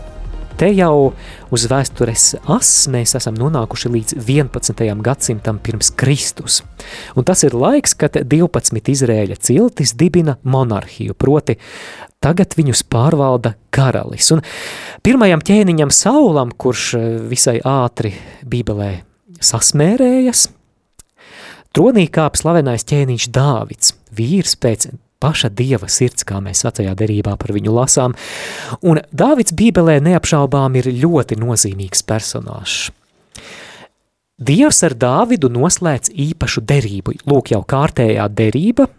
[0.58, 1.14] te jau
[1.54, 4.84] uz vēstures as mēs esam nonākuši līdz 11.
[5.06, 6.62] gadsimtam pirms Kristus.
[7.18, 11.58] Un tas ir laiks, kad 12 Izrēļa ciltis dibina monarhiju, proti
[12.24, 14.32] tagad viņus pārvalda karalis.
[14.36, 14.44] Un
[15.06, 16.94] pirmajam ķēniņam Saulam, kurš
[17.32, 18.14] visai ātri
[18.48, 18.92] bībelē
[19.44, 20.48] sasmērējas,
[21.76, 24.92] tronī kāp slavenais ķēniņš Dāvids, vīrs pēc
[25.24, 28.18] paša dieva sirds, kā mēs vecajā derībā par viņu lasām,
[28.84, 32.92] un Dāvids bībelē neapšaubām ir ļoti nozīmīgs personāžs.
[34.44, 38.90] Dievs ar Dāvidu noslēdz īpašu derību, lūk jau kārtējā derība,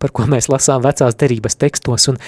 [0.00, 2.18] par ko mēs lasām vecās derības tekstos, un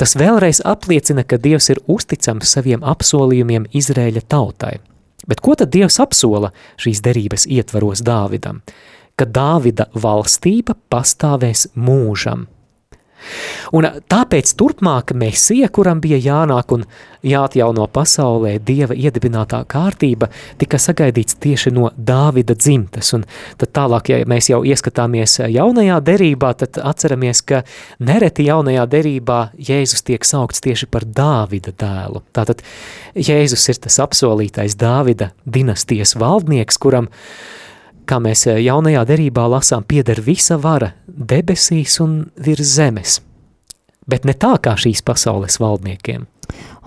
[0.00, 4.76] tas vēlreiz apliecina, ka Dievs ir uzticams saviem apsolījumiem Izrēļa tautai.
[5.26, 8.60] Bet ko tad Dievs apsola šīs derības ietvaros Dāvidam?
[9.16, 12.48] Ka Dāvida valstība pastāvēs mūžam.
[13.74, 16.84] Un tāpēc turpmāk Mesija, kuram bija jānāk un
[17.24, 20.28] jāatjauno pasaulē Dieva iedibinātā kārtība,
[20.60, 23.12] tika sagaidīts tieši no Dāvida dzimtes.
[23.16, 23.24] Un
[23.60, 27.64] tad tālāk, ja mēs jau ieskatāmies jaunajā derībā, tad atceramies, ka
[28.04, 32.24] nereti jaunajā derībā Jēzus tiek saukts tieši par Dāvida dēlu.
[32.36, 32.64] Tātad
[33.16, 37.10] Jēzus ir tas apsolītais Dāvida dinastijas valdnieks, kuram
[38.08, 43.18] kā mēs jaunajā derībā lasām, pieder visa vara debesīs un virs zemes,
[44.06, 46.26] bet ne tā kā šīs pasaules valdniekiem.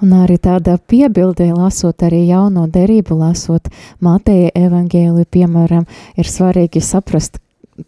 [0.05, 7.39] Un arī tādā piebildē, lasot arī jauno derību, lasot Mateja evangēliju, piemēram, ir svarīgi saprast,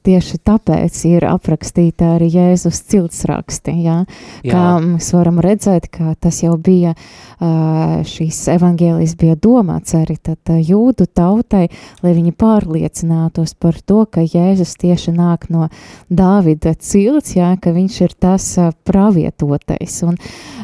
[0.06, 4.04] tieši tāpēc ir aprakstīta arī Jēzus ciltsraksti, ja?
[4.46, 4.76] kā Jā.
[4.84, 6.94] mēs varam redzēt, ka tas jau bija,
[7.40, 11.68] šīs evangēlijas bija domāts arī tad jūdu tautai,
[12.04, 15.70] lai viņi pārliecinātos par to, ka Jēzus tieši nāk no
[16.10, 17.56] Dāvida cilts, ja?
[17.62, 18.46] ka viņš ir tas
[18.88, 20.00] pravietotais.
[20.06, 20.20] Un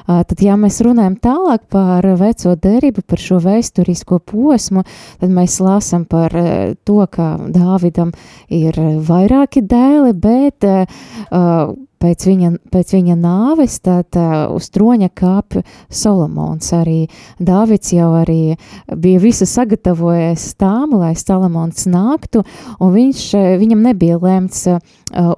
[0.06, 4.86] tad, ja mēs runājam tālāk par veco derību, par šo vēsturisko posmu,
[5.22, 6.36] tad mēs lasam par
[6.86, 8.12] to, ka Dāvidam
[8.54, 8.78] ir
[9.16, 11.74] vairāki dēli, bet uh,
[12.06, 16.72] pēc viņa, pēc viņa nāves tad uh, uz troņa kāp Solomons.
[16.76, 17.06] Arī
[17.40, 18.56] Dāvids jau arī
[19.02, 22.44] bija visu sagatavojies tām, lai Solomons nāktu,
[22.80, 23.26] un viņš,
[23.62, 24.80] viņam nebija lēmts uh,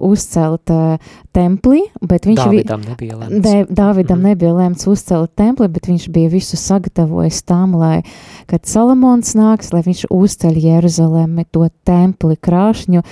[0.04, 3.40] uzcelt uh, templi, bet viņš Dāvidam nebija lēmts.
[3.44, 4.28] De, Dāvidam mm.
[4.32, 8.02] nebija lēmts uzcelt templi, bet viņš bija visu sagatavojis tām, lai,
[8.50, 13.04] kad Solomons nāks, lai viņš uzceļ Jeruzalemi to templi krāšņu,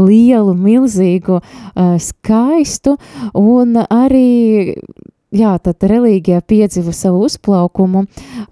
[0.00, 2.96] lielu, milzīgu, uh, skaistu,
[3.38, 4.74] un arī
[5.34, 8.06] jā, tad reliģija piedzīvo savu uzplaukumu,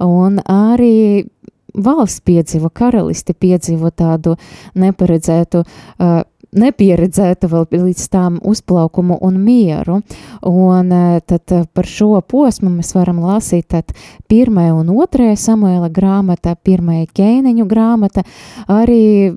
[0.04, 1.24] un arī
[1.72, 4.36] valsts piedzīvo, karalisti piedzīvo tādu
[4.78, 6.20] neparedzētu uh,
[6.52, 10.00] nepieredzēta vēl līdz tām uzplaukumu un mieru.
[10.48, 10.92] Un
[11.26, 13.94] tad par šo posmu mēs varam lasīt tad
[14.30, 18.26] pirmajā un otrajā Samuela grāmatā, pirmajā ķēniņu grāmata,
[18.70, 19.32] arī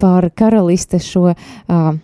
[0.00, 1.94] par karaliste šo uh,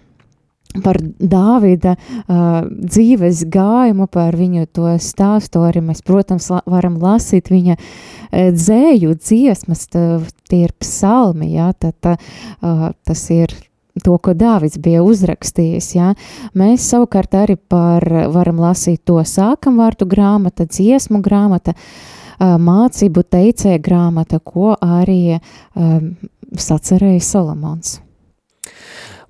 [0.81, 7.51] par Dāvida uh, dzīves gājumu, par viņu to stāstu arī mēs, protams, la, varam lasīt
[7.53, 10.07] viņa uh, dzēju dziesmas, tā,
[10.49, 13.53] tie ir psalmi, jā, tad uh, tas ir
[14.01, 16.13] to, ko Dāvids bija uzrakstījis, jā.
[16.59, 23.83] Mēs savukārt arī par, varam lasīt to sākam vārtu grāmata, dziesmu grāmata, uh, mācību teicēja
[23.83, 26.15] grāmata, ko arī um,
[26.57, 27.99] sacerēja Solomons.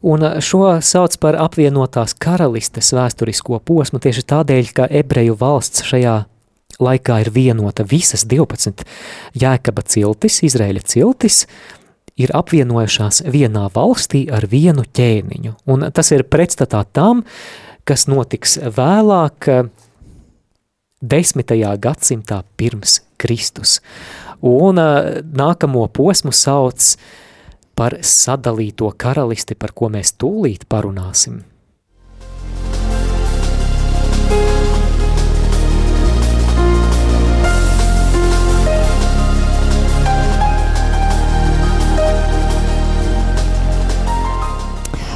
[0.03, 6.17] Un šo sauc par apvienotās karalistes vēsturisko posmu tieši tādēļ, ka ebreju valsts šajā
[6.83, 8.83] laikā ir vienota visas 12
[9.39, 11.45] jēkaba ciltis, Izraēļa ciltis,
[12.21, 15.55] ir apvienojušās vienā valstī ar vienu ķēniņu.
[15.73, 17.25] Un tas ir pretstatā tam,
[17.89, 19.49] kas notiks vēlāk
[21.03, 23.81] desmitajā gadsimtā pirms Kristus.
[24.43, 26.95] Un nākamo posmu sauc
[27.79, 31.43] par sadalīto karalisti, par ko mēs tūlīt parunāsim.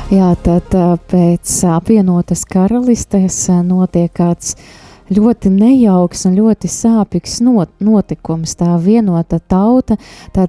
[0.07, 0.71] Jā, tad
[1.11, 4.53] pēc apvienotas karalistes notiek kāds
[5.11, 8.53] ļoti nejauks un ļoti sāpīgs not, notikums.
[8.55, 9.97] Tā vienota tauta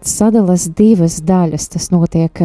[0.06, 1.66] sadalās divas daļas.
[1.74, 2.44] Tas notiek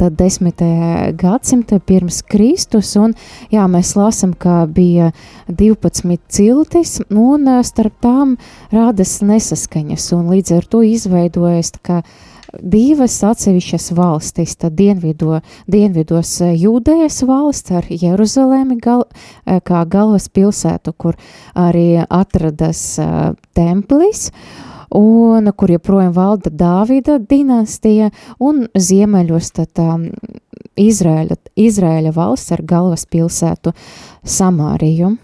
[0.00, 3.12] tad desmitajā gadsimtā pirms Kristus, un
[3.52, 5.10] jā, mēs lasam, ka bija
[5.52, 8.38] 12 ciltis, un starp tām
[8.72, 12.00] rādas nesaskaņas, un līdz ar to izveidojas tā kā
[12.56, 14.56] divas atsevišķas valstis.
[14.60, 15.40] Tad dienvido,
[15.70, 19.04] dienvidos eh, Jūdejas valsts ar Jeruzalemi gal,
[19.44, 21.18] eh, kā galvas pilsētu, kur
[21.58, 24.28] arī atradas uh, templis,
[24.94, 30.06] un kur joprojām valda Dāvida dinastija, un ziemeļos tad um,
[30.78, 33.74] Izraēļa, Izraēļa valsts ar galvas pilsētu
[34.24, 35.16] Samāriju.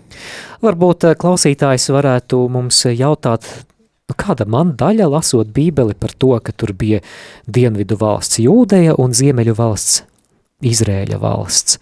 [0.64, 3.46] Varbūt klausītājs varētu mums jautāt,
[4.04, 7.00] Nu, kāda man daļa lasot bībeli par to, ka tur bija
[7.48, 10.02] dienvidu valsts Jūdeja un ziemeļu valsts
[10.64, 11.78] Izrēļa valsts.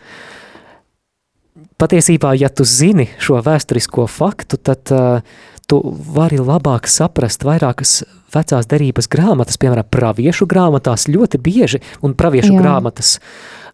[1.82, 5.18] Patiesībā, ja tu zini šo vēsturisko faktu, tad uh,
[5.66, 5.80] tu
[6.14, 12.62] vari labāk saprast vairākas vecās derības grāmatas, piemēram, praviešu grāmatās ļoti bieži, un praviešu Jā.
[12.62, 13.16] grāmatas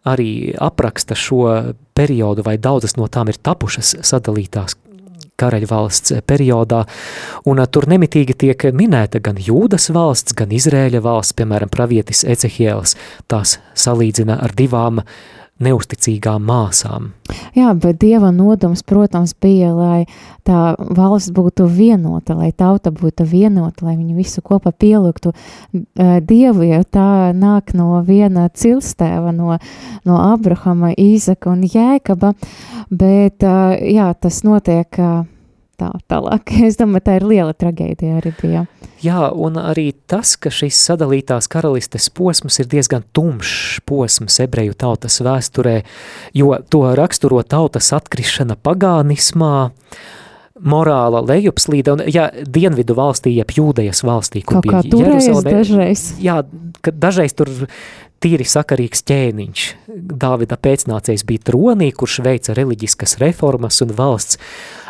[0.08, 4.78] arī apraksta šo periodu, vai daudzas no tām ir tapušas sadalītās
[5.38, 6.84] karaļvalsts periodā,
[7.48, 12.96] un tur nemitīgi tiek minēta gan Jūdas valsts, gan Izrēļa valsts, piemēram, pravietis Ecehiels,
[13.30, 15.02] tās salīdzina ar divām
[15.62, 17.12] neusticīgām māsām.
[17.56, 20.06] Jā, bet Dieva nodoms, protams, bija, lai
[20.46, 25.34] tā valsts būtu vienota, lai tauta būtu vienota, lai viņi visu kopā pielūgtu
[26.28, 29.58] Dievu, jo tā nāk no viena cilstēva, no,
[30.08, 32.34] no Abrahama, Īzaka un Jēkaba,
[32.90, 35.02] bet jā, tas notiek
[35.78, 36.52] tā tālāk.
[36.68, 38.66] Es domāju, tā ir liela traģēdija arī bija.
[39.02, 45.20] Jā, un arī tas, ka šis sadalītās karalistes posms ir diezgan tumšs posms ebreju tautas
[45.22, 45.80] vēsturē,
[46.36, 49.70] jo to raksturo tautas atkrišana pagānismā,
[50.58, 56.04] morāla lejupslīde, un ja dienvidu valstī, jeb jūdejas valstī, kur Kaut bija Jeruzaleme, dažreiz.
[56.22, 56.40] Jā,
[56.82, 57.52] ka dažreiz tur
[58.22, 59.64] tīri sakarīgs ķēniņš.
[60.18, 64.40] Dāvida pēcnācējs bija tronī, kurš veica reliģiskas reformas un valsts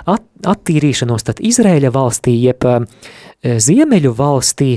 [0.07, 2.85] at, attīrīšanos, tad Izrēļa valstī, jeb uh,
[3.43, 4.77] Ziemeļu valstī,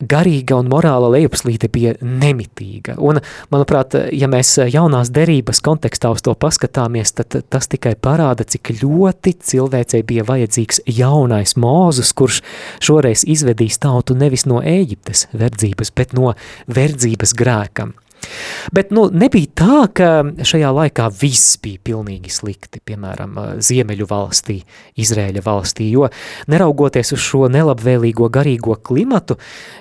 [0.00, 2.96] garīga un morāla lejupslīde bija nemitīga.
[3.04, 3.20] Un,
[3.52, 9.36] manuprāt, ja mēs jaunās derības kontekstā uz to paskatāmies, tad tas tikai parāda, cik ļoti
[9.50, 12.40] cilvēcei bija vajadzīgs jaunais mūzus, kurš
[12.80, 16.32] šoreiz izvedīs tautu nevis no Ēģiptes verdzības, bet no
[16.68, 17.94] verdzības grēkam.
[18.74, 20.08] Bet nu, nebija tā, ka
[20.46, 24.60] šajā laikā viss bija pilnīgi slikti, piemēram, Ziemeļu valstī,
[25.00, 26.10] Izrēļa valstī, jo
[26.50, 29.38] neraugoties uz šo nelabvēlīgo garīgo klimatu,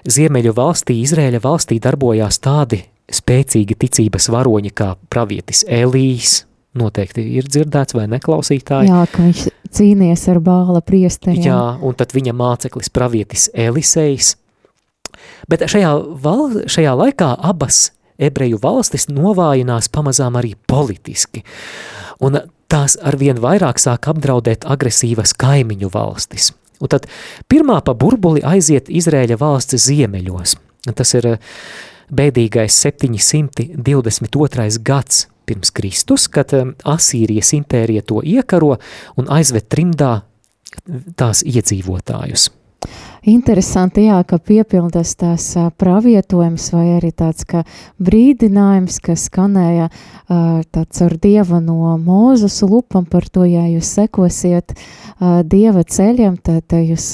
[0.09, 6.43] Ziemeļu valstī, Izrēļa valstī darbojās tādi spēcīgi ticības varoņi kā pravietis Elīs,
[6.77, 8.91] noteikti ir dzirdēts vai neklausītāji.
[8.91, 11.41] Jā, ka viņš cīnies ar bāla priesteriem.
[11.49, 14.35] Jā, un tad viņa māceklis pravietis Elisejs.
[15.49, 17.89] Bet šajā, val, šajā laikā abas
[18.19, 21.43] ebreju valstis novājinās pamazām arī politiski,
[22.19, 26.51] un tās arvien vairāk sāk apdraudēt agresīvas kaimiņu valstis.
[26.79, 27.09] Un tad
[27.51, 30.55] pirmā pa burbuli aiziet Izrēļa valsts ziemeļos.
[30.95, 31.41] Tas ir eh,
[32.15, 34.79] bēdīgais 722.
[34.87, 38.77] gads pirms Kristus, kad eh, Asīrijas impērija to iekaro
[39.19, 40.21] un aizved trimdā
[41.19, 42.49] tās iedzīvotājus.
[43.27, 45.49] Interesanti, jā, ka piepildas tās
[45.81, 47.65] pravietojums vai arī tāds kā
[47.99, 49.89] brīdinājums, kas skanēja
[50.71, 54.71] tāds ar Dieva no Mūzes lupam par to, ja jūs sekosiet
[55.19, 57.11] Dieva ceļiem, tad jūs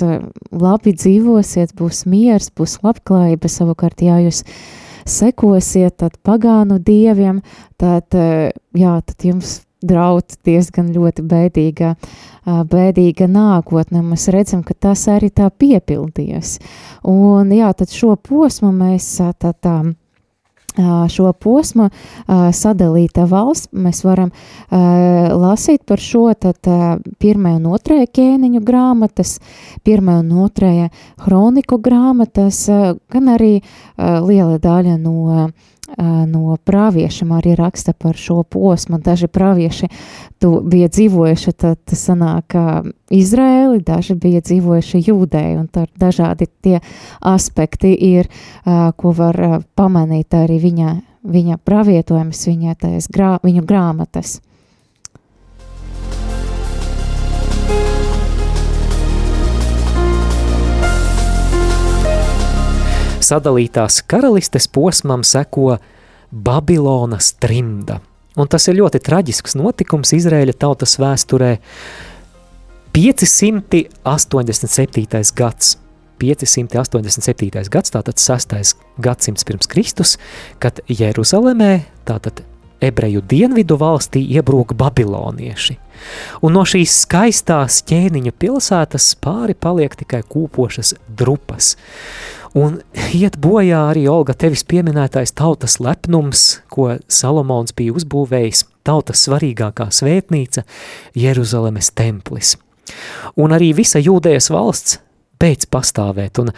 [0.53, 3.49] labi dzīvosiet, būs miers, būs labklājība.
[3.49, 4.43] Savukārt, ja jūs
[5.09, 7.41] sekosiet pagānu dieviem,
[7.81, 11.95] tad, jā, tad jums draud diezgan ļoti bēdīga,
[12.45, 14.01] bēdīga nākotne.
[14.05, 16.57] Mēs redzam, ka tas arī tā piepildījies.
[17.09, 19.77] Un jā, tad šo posmu mēs tā, tā
[21.07, 21.85] šo posmu
[22.51, 23.69] sadalīta valsts.
[23.71, 24.33] Mēs varam
[24.67, 26.67] lasīt par šo tad
[27.23, 29.37] pirmā un otrajā ķēniņu grāmatas,
[29.87, 30.89] pirmā un otrajā
[31.23, 32.65] hroniku grāmatas,
[33.07, 33.53] gan arī
[33.97, 35.49] liela daļa no
[36.27, 38.97] no prāviešiem arī raksta par šo posmu.
[38.99, 39.89] Daži prāvieši
[40.41, 42.55] tu bija dzīvojuši, tad sanāk
[43.13, 46.79] Izraēli, daži bija dzīvojuši Jūdēji, un tur dažādi tie
[47.21, 48.29] aspekti ir,
[48.65, 52.75] ko var pamanīt arī viņa, viņa pravietojums, viņa
[53.13, 54.39] grā, viņu grāmatas.
[63.25, 65.77] Sadalītās karalistes posmam seko
[66.31, 67.99] Babilonas trimda.
[68.35, 71.57] Un tas ir ļoti traģisks notikums Izraēļa tautas vēsturē.
[72.95, 75.31] 587.
[75.35, 75.77] gads,
[76.19, 77.69] 587.
[77.71, 78.75] gads, tātad 6.
[79.03, 80.17] gadsimts pirms Kristus,
[80.63, 82.43] kad Jeruzalemē, tātad
[82.87, 85.77] ebreju dienvidu valstī iebrūk babilonieši.
[86.45, 91.75] Un no šīs skaistās ķēniņa pilsētas pāri paliek tikai kūpošas drupas.
[92.55, 92.79] Un
[93.11, 100.63] iet bojā arī Olga tevis pieminētais tautas lepnums, ko Salomons bija uzbūvējis, tautas svarīgākā svētnīca,
[101.19, 102.55] Jeruzalemes templis.
[103.35, 104.99] Un arī visa jūdējas valsts
[105.45, 106.51] beidz pastāvēt, un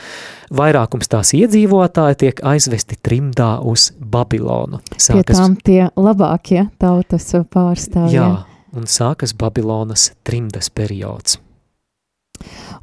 [0.56, 4.82] vairākums tās iedzīvotāji tiek aizvesti trimdā uz Babilonu.
[4.96, 8.16] Sākas, Pie tām tie labākie tautas pārstāvji.
[8.16, 8.32] Jā,
[8.78, 11.42] un sākas Babilonas trimdas periods.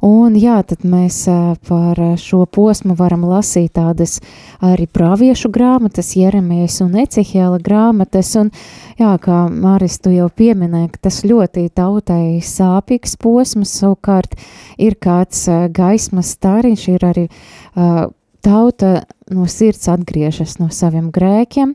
[0.05, 1.23] Un jā, tad mēs
[1.67, 4.19] par šo posmu varam lasīt tādas
[4.63, 8.51] arī prāviešu grāmatas, Jeremijas un Ecihēla grāmatas, un
[8.99, 14.37] jā, kā Māris tu jau pieminēji, ka tas ļoti tautai sāpīgs posms, savukārt
[14.77, 18.05] ir kāds gaismas stariņš, ir arī uh,
[18.45, 21.73] tauta no sirds atgriežas no saviem grēkiem,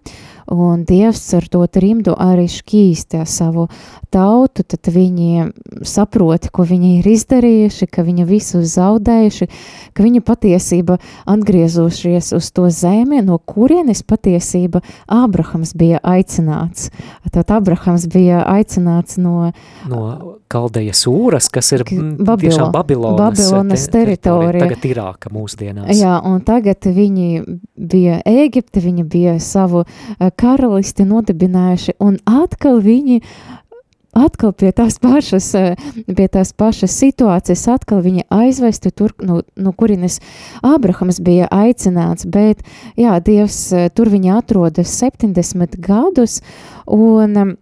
[0.51, 3.67] un Dievs ar to trimdu arī šķīstē savu
[4.11, 5.51] tautu, tad viņi
[5.87, 9.49] saprot, ko viņi ir izdarījuši, ka viņi visu zaudējuši,
[9.95, 10.99] ka viņi patiesība
[11.31, 16.91] atgriezušies uz to zemi, no kurienes patiesība Ābrahams bija aicināts.
[17.31, 19.53] Tad Ābrahams bija aicināts no...
[19.91, 24.65] No Kaldejas jūras, kas ir Babilo, tiešām Babilonas, Babilonas te, teritorija.
[24.65, 25.93] Tagad Irāka mūsdienās.
[25.95, 27.40] Jā, un tagad viņi
[27.75, 33.21] bija Ēģipte, viņi bija savu eh, karalisti nodibinājuši, un atkal viņi
[34.17, 35.77] atkal pie tās pašas, eh,
[36.07, 40.21] pie tās pašas situācijas, atkal viņa aizvesti tur, no, no kurienes
[40.67, 42.65] Ābrahams bija aicināts, bet,
[42.99, 46.41] jā, Dievs eh, tur viņa atrodas 70 gadus,
[46.91, 47.57] un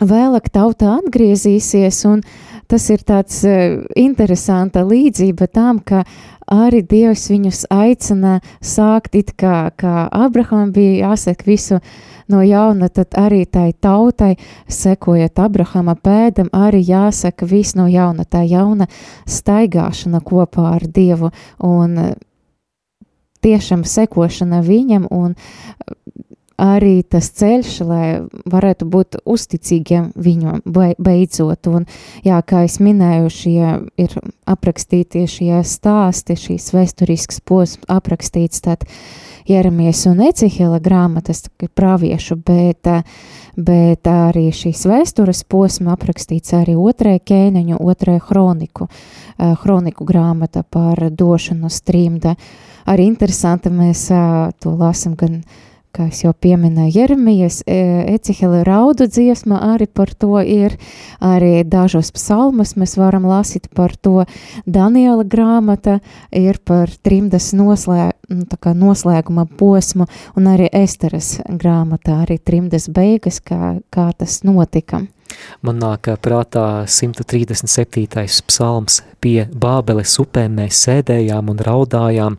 [0.00, 2.22] vēlāk tauta atgriezīsies, un
[2.70, 3.42] tas ir tāds
[3.98, 6.04] interesanta līdzība tam, ka
[6.50, 11.80] arī Dievs viņus aicina sākt it kā, kā Abrahamam bija jāsaka visu
[12.30, 14.36] no jauna, tad arī tai tautai,
[14.70, 18.86] sekojot Abrahama pēdam, arī jāsaka viss no jauna, tā jauna
[19.26, 21.32] staigāšana kopā ar Dievu
[21.66, 22.14] un
[23.40, 25.34] tiešām sekošana viņam un
[26.60, 28.04] arī tas ceļš, lai
[28.50, 30.60] varētu būt uzticīgiem viņam
[31.00, 31.70] beidzot.
[31.72, 31.88] Un,
[32.26, 34.16] jā, kā es minēju, šie ir
[34.50, 38.86] aprakstīti šie stāsti, šīs vēsturisks posms aprakstīts tad
[39.48, 42.86] Jeremies un Ecihela grāmatas, praviešu, bet,
[43.56, 48.86] bet arī šīs vēstures posma aprakstīts arī otrai ķēniņu, otrai hroniku,
[49.64, 52.36] hroniku grāmata par došanu strīmda.
[52.90, 54.06] Arī interesanti mēs
[54.60, 55.40] to lasam gan
[55.96, 57.78] kā jau pieminēju, Jeremijas, e,
[58.14, 60.76] Ecihela raudu dziesma arī par to ir,
[61.20, 64.24] arī dažos psalmas mēs varam lasīt par to,
[64.66, 72.38] Daniela grāmata ir par trimdas noslē, nu, kā noslēguma posmu, un arī Esteras grāmatā arī
[72.38, 75.04] trimdas beigas, kā, kā tas notika.
[75.62, 78.42] Man nāk prātā 137.
[78.48, 82.38] psalms pie Bābeles upēm mēs sēdējām un raudājām,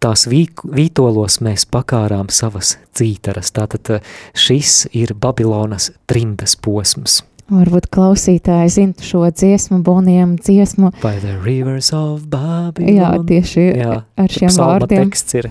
[0.00, 3.52] tās vītolos mēs pakārām savas cītaras.
[3.56, 7.20] Tātad eh, šis ir Babilonas trimdas posms.
[7.50, 10.92] Varbūt klausītāji zina šo dziesmu, boniem dziesmu.
[11.02, 12.94] By the rivers of Babylon.
[12.94, 15.10] Jā, tieši Jā, ar šiem vārdiem.
[15.10, 15.50] teksts ir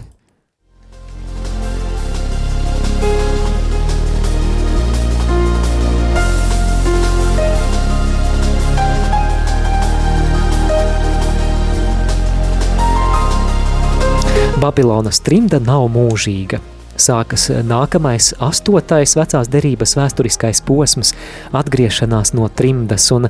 [14.58, 16.58] Babilonas trimda nav mūžīga.
[17.00, 21.14] Sākas nākamais, astotais vecās derības vēsturiskais posms,
[21.56, 23.30] atgriešanās no trimdas, un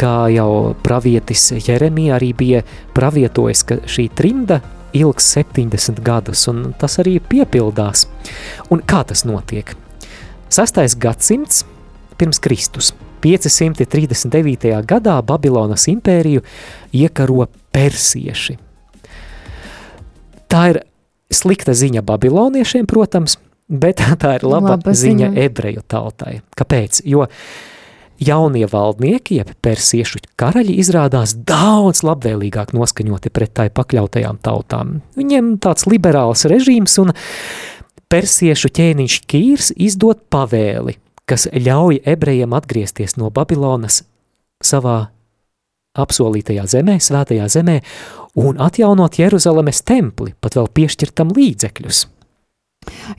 [0.00, 2.64] kā jau pravietis Jeremija arī bija
[2.96, 4.62] pravietojis, ka šī trimda
[4.96, 8.08] ilgs 70 gadus, un tas arī piepildās.
[8.72, 9.76] Un kā tas notiek?
[10.50, 10.82] 6.
[10.98, 11.64] gadsimts
[12.18, 12.94] pirms Kristus.
[13.24, 14.74] 539.
[14.84, 16.42] gadā Babilonas impēriju
[16.92, 18.63] iekaro persieši.
[20.54, 20.80] Tā ir
[21.34, 26.38] slikta ziņa babiloniešiem, protams, bet tā ir laba, laba ziņa, ziņa ebreju tautai.
[26.58, 27.02] Kāpēc?
[27.10, 27.26] Jo
[28.22, 35.00] jaunie valdnieki, jeb persiešu karaļi, izrādās daudz labvēlīgāk noskaņoti pret tai pakļautajām tautām.
[35.18, 37.10] Viņiem tāds liberāls režīms un
[38.12, 44.04] persiešu ķēniņš Kīrs izdot pavēli, kas ļauj ebrejiem atgriezties no Babilonas
[44.64, 45.08] savā
[45.94, 47.78] apsolītajā zemē, svētajā zemē,
[48.42, 52.08] un atjaunot Jeruzalemes templi, pat vēl piešķirtam līdzekļus.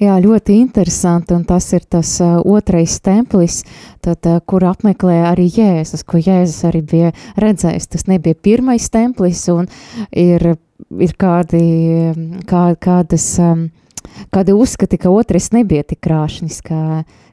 [0.02, 3.64] Jā, ļoti interesanti, un tas ir tas uh, otrais templis,
[4.04, 7.90] tad, uh, kur apmeklē arī Jēzus, ko Jēzus arī bija redzējis.
[7.96, 9.70] Tas nebija pirmais templis, un
[10.12, 10.52] ir,
[11.02, 11.64] ir kādi,
[12.50, 13.68] kā, kādas, um,
[14.34, 16.82] kādi uzskati, ka otrais nebija tik krāšņs, kā,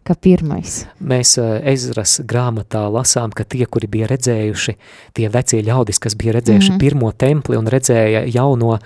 [0.07, 0.83] kā pirmais.
[1.01, 4.77] Mēs Ezras grāmatā lasām, ka tie, kuri bija redzējuši,
[5.19, 6.81] tie vecie ļaudis, kas bija redzējuši mm -hmm.
[6.81, 8.79] pirmo templi un redzēja jauno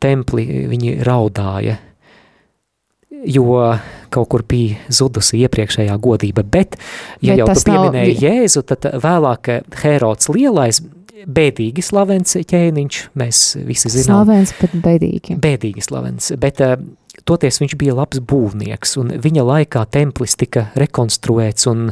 [0.00, 1.80] templi, viņi raudāja–
[3.24, 3.78] jo
[4.10, 6.42] kaut kur bija zudusi iepriekšējā godība.
[6.42, 6.76] Bet,
[7.20, 8.24] ja Bet jau tu pieminēji nav...
[8.24, 9.50] Jēzu, tad vēlāk
[9.82, 10.82] Herods lielais
[11.24, 14.24] bēdīgi slavens ķēniņš, mēs visi zinām.
[14.24, 15.38] Slavens, bet bēdīgi.
[15.40, 16.76] Bēdīgi slavens, bet uh,
[17.28, 21.88] toties viņš bija labs būvnieks, un viņa laikā templis tika rekonstruēts un,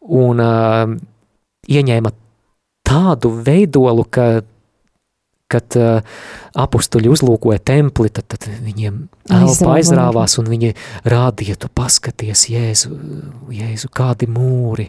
[0.00, 0.94] un uh,
[1.68, 2.14] ieņēma
[2.86, 4.30] tādu veidolu, ka
[5.50, 5.98] kad uh,
[6.62, 9.00] apustuļi uzlūkoja templi, tad, tad viņiem
[9.34, 10.74] elpa aizrāvās un viņi
[11.10, 12.94] rādīja, tu paskaties, Jēzu,
[13.54, 14.86] Jēzu kādi mūri.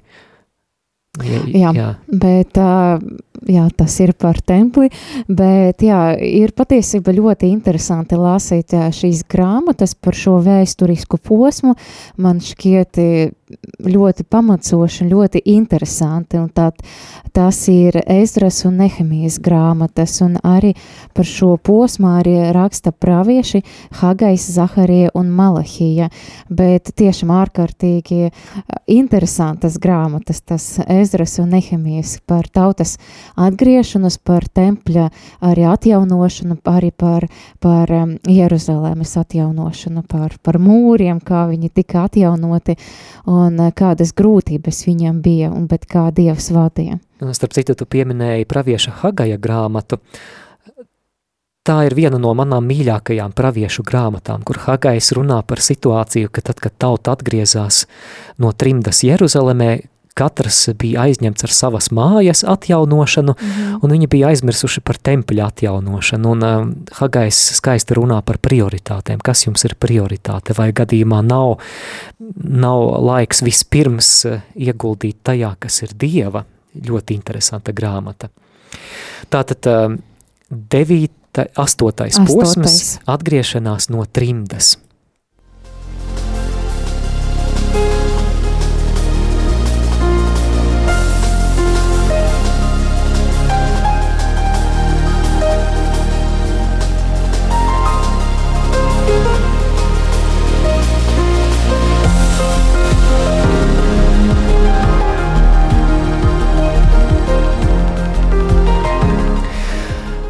[1.19, 1.87] Jā, jā, jā.
[2.07, 2.55] bet
[3.51, 4.87] jā, tas ir par templi,
[5.27, 11.75] bet jā, ir patiesība ļoti interesanti lasīt šīs grāmatas par šo vēsturisku posmu.
[12.15, 13.01] Man šķiet
[13.85, 16.39] ļoti pamacoši un ļoti interesanti.
[16.41, 16.69] Un tā,
[17.35, 20.73] tas ir Ezras un Nehemijas grāmatas, un arī
[21.15, 23.61] par šo posmu arī raksta pravieši
[24.01, 26.09] Hagais, Zaharija un Malahija.
[26.49, 28.31] Bet tiešām ārkārtīgi
[28.91, 32.97] interesantas grāmatas, tas Ezras un Nehemijas par tautas
[33.39, 35.09] atgriešanos, par tempļa
[35.51, 37.27] arī atjaunošanu, arī par,
[37.59, 37.91] par
[38.27, 42.77] Jeruzalemes atjaunošanu, par, par mūriem, kā viņi tika atjaunoti.
[43.29, 46.99] Un un eh, kādas grūtības viņam bija, un bet kā Dievs vadīja.
[47.31, 49.99] Starp citu, tu pieminēji pravieša Hagaja grāmatu.
[51.61, 56.57] Tā ir viena no manām mīļākajām praviešu grāmatām, kur Hagais runā par situāciju, ka tad,
[56.63, 57.83] kad tauta atgriezās
[58.41, 59.75] no trimdas Jeruzalemē,
[60.17, 63.79] katrs bija aizņemts ar savas mājas atjaunošanu, mm -hmm.
[63.81, 66.31] un viņi bija aizmirsuši par tempļa atjaunošanu.
[66.31, 66.67] Un uh,
[66.99, 69.21] Hagais skaisti runā par prioritātēm.
[69.23, 70.53] Kas jums ir prioritāte?
[70.57, 71.57] Vai gadījumā nav,
[72.35, 76.45] nav laiks vispirms uh, ieguldīt tajā, kas ir Dieva?
[76.87, 78.29] Ļoti interesanta grāmata.
[79.29, 79.97] Tātad uh,
[80.51, 84.77] devīta, astotais, astotais posms atgriešanās no trimdas.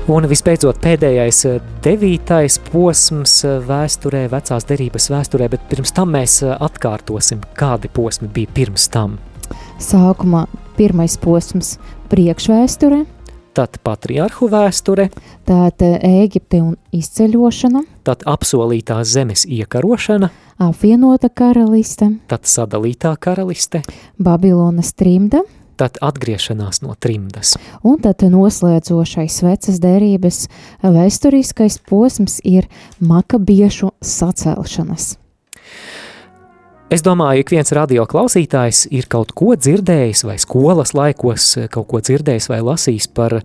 [0.09, 6.39] Un visbeidzot, pēdējais eh, devītais posms eh, vēsturē, vecās derības vēsturē, bet pirms tam mēs
[6.41, 9.19] eh, atkārtosim, kādi posmi bija pirms tam.
[9.77, 11.75] Sākumā pirmais posms
[12.09, 13.03] priekšvēsture,
[13.53, 15.11] tad patriarhu vēsture,
[15.45, 20.31] tad Ēģipte un izceļošana, tad apsolītās zemes iekarošana,
[20.65, 23.85] apvienota karaliste, tad sadalītā karaliste,
[24.17, 25.45] Babilonas trimda,
[25.79, 27.55] tad atgriešanās no trimdas.
[27.83, 30.45] Un tad noslēdzošais vecas derības
[30.83, 32.69] vēsturiskais posms ir
[32.99, 35.15] makabiešu sacelšanas.
[36.91, 42.01] Es domāju, ik viens radio klausītājs ir kaut ko dzirdējis vai skolas laikos kaut ko
[42.03, 43.39] dzirdējis vai lasījis par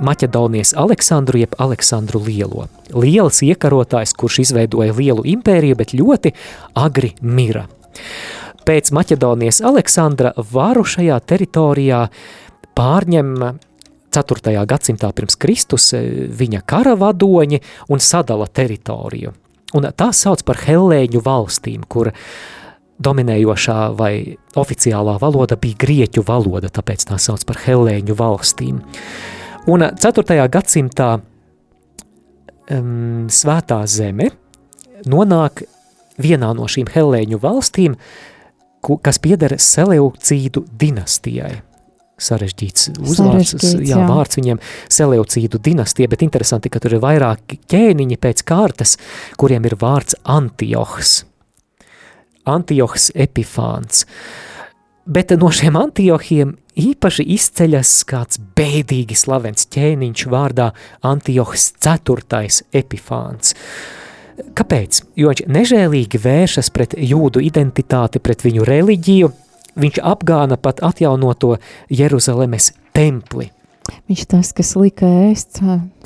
[0.00, 2.66] Maķedonijas Aleksandru jeb Aleksandru Lielo.
[2.92, 6.32] Liels iekarotājs, kurš izveidoja lielu impēriju, bet ļoti
[6.76, 7.66] agri mira.
[8.66, 12.00] Pēc Maķedonijas Aleksandra varu šajā teritorijā
[12.74, 13.28] pārņem
[14.10, 14.54] 4.
[14.66, 16.00] gadsimtā pirms Kristus e,
[16.34, 17.60] viņa kara vadoņi
[17.94, 19.32] un sadala teritoriju.
[19.78, 22.10] Un tā sauc par Hellēņu valstīm, kur
[23.06, 24.12] dominējošā vai
[24.58, 28.82] oficiālā valoda bija grieķu valoda, tāpēc tā sauc par Hellēņu valstīm.
[29.70, 30.42] Un 4.
[30.50, 31.10] gadsimtā
[32.70, 34.32] um, svētā zeme
[35.06, 35.68] nonāk
[36.18, 37.94] vienā no šīm helēņu valstīm,
[39.02, 41.56] kas pieder Seleucīdu dinastijai.
[42.16, 44.04] Sarežģīts uzvārds, Sarežģīts, jā, jā.
[44.08, 48.96] vārds viņiem Seleucīdu dinastija, bet interesanti, ka tur ir vairāki ķēniņi pēc kārtas,
[49.36, 51.18] kuriem ir vārds Antiohs.
[52.48, 54.06] Antiohs Epifāns.
[55.06, 60.70] Bet no šiem Antiohiem īpaši izceļas kāds bēdīgi slavens ķēniņš vārdā
[61.04, 63.54] Antiohs IV Epifāns.
[64.56, 65.02] Kāpēc?
[65.16, 69.32] Jo viņš nežēlīgi vēršas pret jūdu identitāti, pret viņu reliģiju,
[69.76, 71.56] viņš apgāna pat atjaunoto
[71.92, 73.50] Jeruzalemes templi.
[74.10, 75.60] Viņš tas, kas lika ēst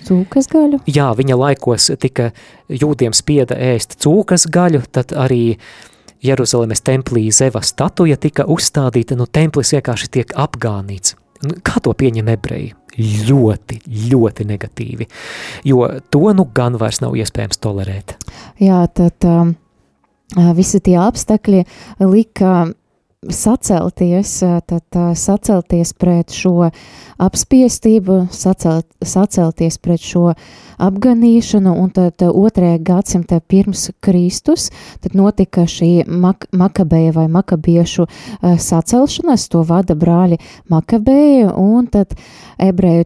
[0.07, 0.83] cūkas gaļu.
[0.91, 2.31] Jā, viņa laikos tika
[2.69, 5.57] jūdiem spieda ēst cūkas gaļu, tad arī
[6.25, 11.17] Jeruzalemes templī Zeva statuja tika uzstādīta, nu templis vienkārši tiek apgānīts.
[11.65, 12.75] Kā to pieņem ebreji?
[12.99, 13.77] Ļoti,
[14.11, 15.07] ļoti negatīvi,
[15.69, 18.17] jo to nu gan vairs nav iespējams tolerēt.
[18.59, 19.53] Jā, tad um,
[20.59, 21.63] visi tie apstākļi
[22.03, 22.65] lika
[23.29, 26.71] sacelties, tad sacelties pret šo
[27.21, 30.31] apspiestību, sacelt, sacelties pret šo
[30.81, 34.71] apganīšanu, un tad otrajā gadsimtā pirms Kristus,
[35.05, 40.41] tad notika šī mak makabeja vai makabiešu ā, sacelšanās, to vada brāļi
[40.73, 42.17] makabeji, un tad
[42.57, 43.05] ebreju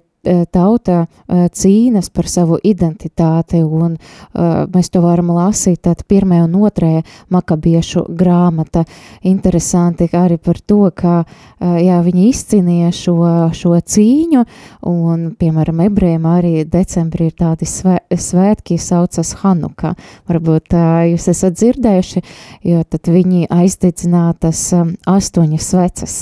[0.52, 6.54] tauta eh, cīnas par savu identitāti, un uh, mēs to varam lasīt tad pirmajā un
[6.64, 7.02] otrajā
[7.34, 8.84] makabiešu grāmata.
[9.26, 11.24] Interesanti arī par to, ka
[11.60, 13.16] jā, viņi izcīnīja šo,
[13.56, 14.44] šo cīņu,
[14.90, 19.94] un, piemēram, ebrejiem arī decembrī ir tādi svē, svētki, saucas Hanuka.
[20.30, 20.76] Varbūt
[21.10, 22.24] jūs esat dzirdējuši,
[22.70, 24.66] jo tad viņi aizdedzinātas
[25.10, 26.18] astoņas svecas.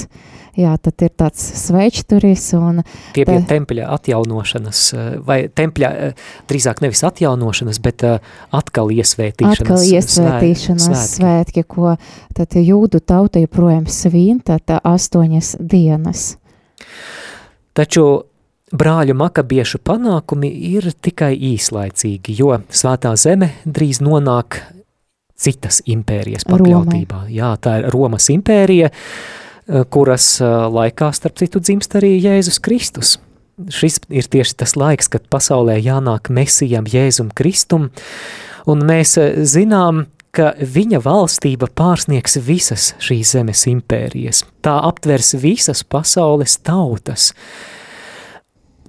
[0.52, 2.82] Jā, tad ir tāds svečturis un
[3.14, 6.12] Tie bija Tā- tempļa atjaunošanas, eh, vai tempļa eh,
[6.48, 8.18] drīzāk nevis atjaunošanas, bet eh,
[8.52, 9.62] atkal iesvētīšanas.
[9.62, 11.96] atkal iesvētīšanās svē- svētki, ko
[12.36, 16.36] tad jūdu tauta joprojām svin, tad astoņas dienas.
[17.72, 18.04] Taču
[18.72, 24.60] brāļu makabiešu panākumi ir tikai īslaicīgi, jo svētā zeme drīz nonāk
[25.42, 27.24] citas impērijas pakļautībā.
[27.34, 33.18] Jā, tā ir Romas impērija, eh, kuras eh, laikā, starp citu, dzimst arī Jēzus Kristus.
[33.70, 37.90] Šis ir tieši tas laiks, kad pasaulē jānāk mesijam Jēzum Kristum,
[38.66, 44.46] un mēs eh, zinām, ka viņa valstība pārsniegs visas šīs zemes impērijas.
[44.64, 47.34] Tā aptvers visas pasaules tautas.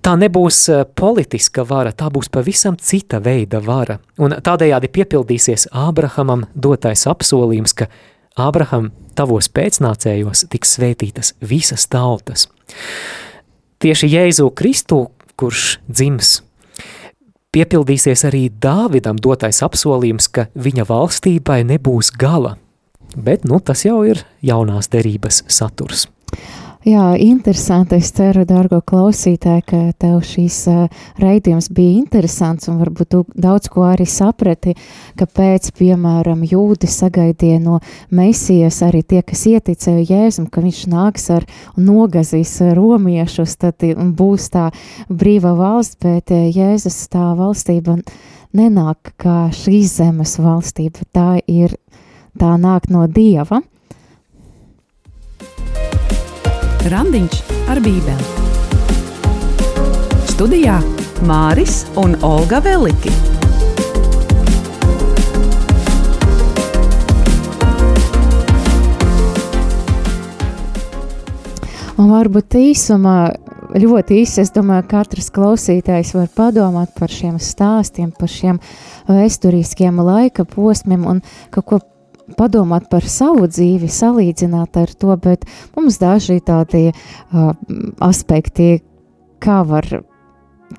[0.03, 3.99] Tā nebūs eh, politiska vara, tā būs pavisam cita veida vara.
[4.17, 7.91] Un tādējādi piepildīsies Ābrahamam dotais apsolījums, ka
[8.39, 12.47] Ābraham tavos pēcnācējos tiks svētītas visas tautas.
[13.84, 15.03] Tieši Jēzu Kristu,
[15.38, 16.39] kurš dzims,
[17.53, 22.55] piepildīsies arī Dāvidam dotais apsolījums, ka viņa valstībai nebūs gala.
[23.13, 26.07] Bet nu, tas jau ir jaunās derības saturs.
[26.84, 27.95] Jā, interesanti.
[27.95, 30.57] Es ceru, dārgo klausītāji, ka tev šīs
[31.15, 34.73] raidījums bija interesants un varbūt tu daudz ko arī saprati,
[35.15, 37.79] kāpēc, piemēram, jūdi sagaidīja no
[38.11, 41.47] Mesijas arī tie, kas ieticēja Jēzum, ka viņš nāks ar
[41.79, 43.88] nogazīs romiešus, tad
[44.19, 44.67] būs tā
[45.07, 48.01] brīva valsts, bet Jēzus tā valstība
[48.51, 51.79] nenāk kā šīs zemes valstība, tā ir,
[52.36, 53.63] tā nāk no Dieva.
[56.91, 57.38] Randiņš
[57.71, 58.25] ar Bībeli.
[60.27, 60.81] Studijā
[61.23, 63.13] Māris un Olga Veliki.
[71.95, 73.15] Un varbūt īsumā,
[73.79, 78.59] ļoti īsi, es domāju, katrs klausītājs var padomāt par šiem stāstiem, par šiem
[79.07, 81.79] vēsturiskiem laika posmiem un kaut ko
[82.38, 85.45] padomāt par savu dzīvi, salīdzināt ar to, bet
[85.76, 87.53] mums daži tādi uh,
[88.03, 88.78] aspekti,
[89.43, 89.88] kā var,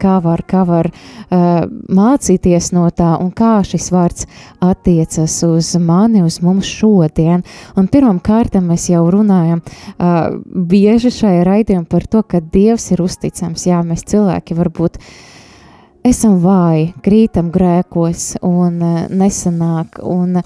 [0.00, 4.26] kā var, kā var uh, mācīties no tā un kā šis vārds
[4.64, 7.44] attiecas uz mani, uz mums šodien.
[7.76, 13.04] Un pirmam kārtam mēs jau runājam uh, bieži šajā raidījumā par to, ka Dievs ir
[13.04, 13.68] uzticams.
[13.68, 15.00] Jā, mēs cilvēki varbūt
[16.04, 20.40] esam vāji, krītam grēkos un uh, nesanāk un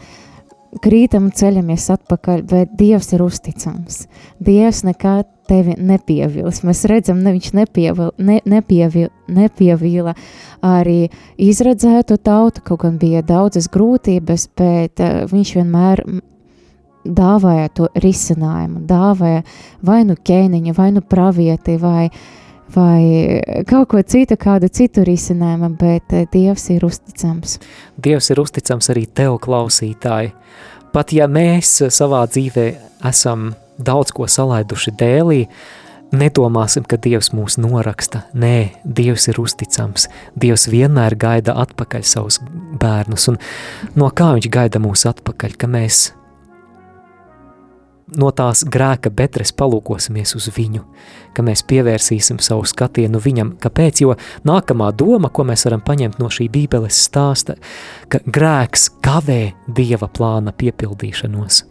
[0.84, 4.06] krītam ceļamies atpakaļ, bet Dievs ir uzticams.
[4.44, 6.62] Dievs nekad tevi nepievils.
[6.66, 10.14] Mēs redzam, ne, viņš nepievil, ne, nepievil, nepievīla
[10.64, 11.08] arī
[11.40, 16.04] izredzētu tautu, kaut gan bija daudzas grūtības, bet uh, viņš vienmēr
[17.08, 19.44] dāvāja to risinājumu, dāvāja
[19.86, 22.08] vai nu ķēniņu, vai nu pravieti, vai,
[22.74, 27.58] vai kaut ko citu, kādu citu risinājumu, bet eh, Dievs ir uzticams.
[27.96, 30.34] Dievs ir uzticams arī tev, klausītāji.
[30.92, 32.68] Pat ja mēs savā dzīvē
[33.08, 35.42] esam daudz ko salaiduši dēlī,
[36.16, 38.24] nedomāsim, ka Dievs mūs noraksta.
[38.32, 40.08] Nē, Dievs ir uzticams.
[40.38, 42.40] Dievs vienmēr gaida atpakaļ savus
[42.80, 43.28] bērnus.
[43.32, 43.40] Un
[44.00, 45.58] no kā viņš gaida mūs atpakaļ?
[45.60, 46.08] Ka mēs
[48.16, 50.84] no tās grēka bedres palūkosimies uz viņu,
[51.36, 53.54] ka mēs pievērsīsim savu skatienu viņam.
[53.62, 54.02] Kāpēc?
[54.02, 54.16] Jo
[54.48, 57.58] nākamā doma, ko mēs varam paņemt no šī bībeles stāsta,
[58.08, 61.62] ka grēks kavē Dieva plāna piepildīšanos.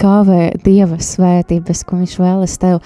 [0.00, 2.80] Kavē Dieva svētības, ko viņš vēlas tev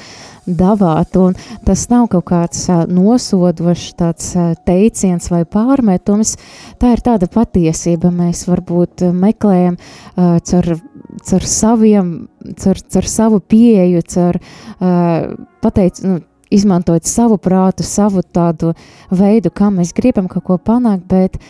[0.47, 1.35] davāt, un
[1.67, 4.33] tas nav kaut kāds nosodošs tāds
[4.67, 6.37] teiciens vai pārmetums,
[6.81, 10.77] tā ir tāda patiesība, mēs varbūt meklējam uh, caur
[11.25, 12.15] caur saviem,
[12.63, 18.73] caur, caur savu pieeju, caur uh, pateic, nu, izmantojot savu prātu, savu tādu
[19.11, 21.41] veidu, kā mēs gribam kaut ko panākt, bet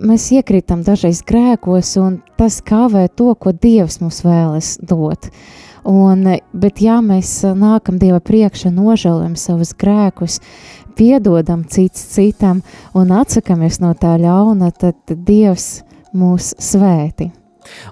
[0.00, 5.30] mēs iekrītam dažreiz grēkos, un tas kavē to, ko Dievs mums vēlas dot.
[5.88, 6.22] Un,
[6.54, 10.38] bet ja mēs nākam Dieva priekšā, nožēlojam savus grēkus,
[10.94, 12.62] piedodam cits citam
[12.94, 15.82] un atsakamies no tā ļauna, tad Dievs
[16.14, 17.32] mūs svēti.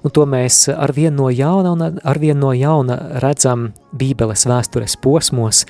[0.04, 5.64] Un to mēs arvien no jauna un arvien no jauna redzam Bībeles vēstures posmos,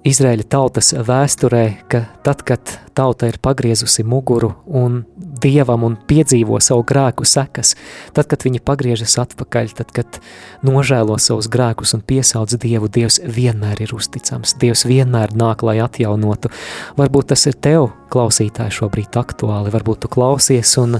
[0.00, 5.02] Izraēļa tautas vēsturē, ka tad, kad tauta ir pagriezusi muguru un
[5.44, 7.74] dievam un piedzīvo savu grēku sekas,
[8.16, 10.20] tad, kad viņi pagriežas atpakaļ, tad, kad
[10.64, 16.48] nožēlo savus grēkus un piesauc dievu, dievs vienmēr ir uzticams, dievs vienmēr nāk, lai atjaunotu.
[16.96, 20.96] Varbūt tas ir tev, klausītāji, šobrīd aktuāli, varbūt tu klausies un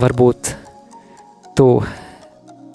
[0.00, 0.56] varbūt
[1.56, 1.80] tu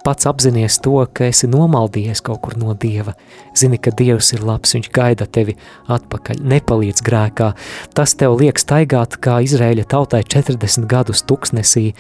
[0.04, 3.14] pats apzinies to, ka esi nomaldījies kaut kur no Dieva,
[3.58, 5.56] zini, ka Dievs ir labs, viņš gaida tevi
[5.92, 7.52] atpakaļ, nepaliec grēkā,
[7.98, 11.92] tas tev liek staigāt kā Izraēļa tautai 40 gadus tuksnesī,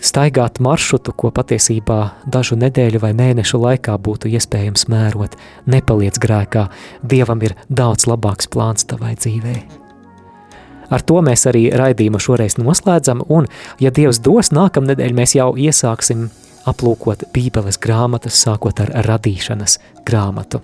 [0.00, 5.36] staigāt maršrutu, ko patiesībā dažu nedēļu vai mēnešu laikā būtu iespējams mērot,
[5.68, 6.68] nepaliec grēkā,
[7.00, 9.89] Dievam ir daudz labāks plāns tavai dzīvei.
[10.90, 13.46] Ar to mēs arī raidījumu šoreiz noslēdzam, un,
[13.82, 16.28] ja Dievs dos, nākamnedēļ mēs jau iesāksim
[16.70, 19.78] aplūkot Bībeles grāmatas, sākot ar radīšanas
[20.08, 20.62] grāmatu.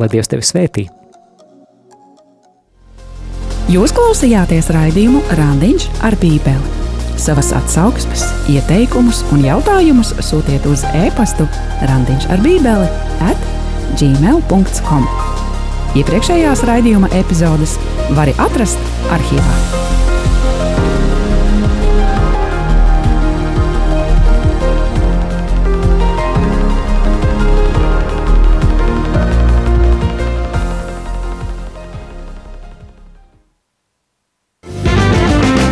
[0.00, 0.88] Lai Dievs tevi svētī!
[3.70, 6.78] Jūs klausījāties raidījumu Randiņš ar Bībeli.
[7.20, 11.46] Savas atsauksmes, ieteikumus un jautājumus sūtiet uz e-pastu
[11.86, 12.88] Randiņš ar Bībeli
[13.28, 13.46] at
[14.00, 15.06] gmail.com.
[15.98, 17.72] Iepriekšējās raidījuma epizodes
[18.14, 18.78] var atrast
[19.10, 19.54] arhīvā.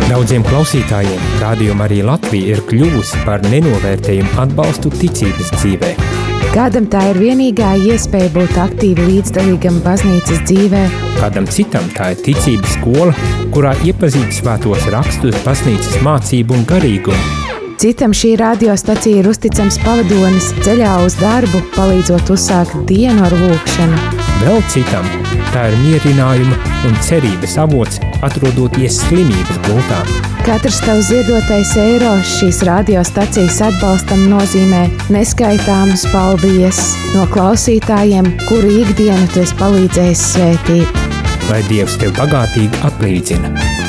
[0.09, 6.18] Daudziem klausītājiem rādījuma arī Latvija ir kļuvusi par nenovērtējumu atbalstu ticības dzīvēm.
[6.49, 10.79] Kādam tā ir vienīgā iespēja būt aktīvi līdzdalīgam baznīcas dzīvē.
[11.19, 13.13] Kādam citam tā ir ticības skola,
[13.53, 17.35] kurā iepazīt svētos rakstus, baznīcas mācību un garīgumu.
[17.79, 24.01] Citam šī radiostacija ir uzticams pavadonis ceļā uz darbu, palīdzot uzsākt dienu ar lūkšanu.
[24.41, 25.05] Vēl citam
[25.53, 26.57] tā ir mierinājuma
[26.89, 30.01] un cerības avots, atrodoties slimības gultā.
[30.45, 36.79] Katrs tavs ziedotais eiro šīs radiostacijas atbalstam nozīmē neskaitāmas paldies
[37.15, 41.05] no klausītājiem, kuru ikdienu tu esi palīdzējis svētīt.
[41.49, 43.88] Lai Dievs tev bagātīgi atlīdzina!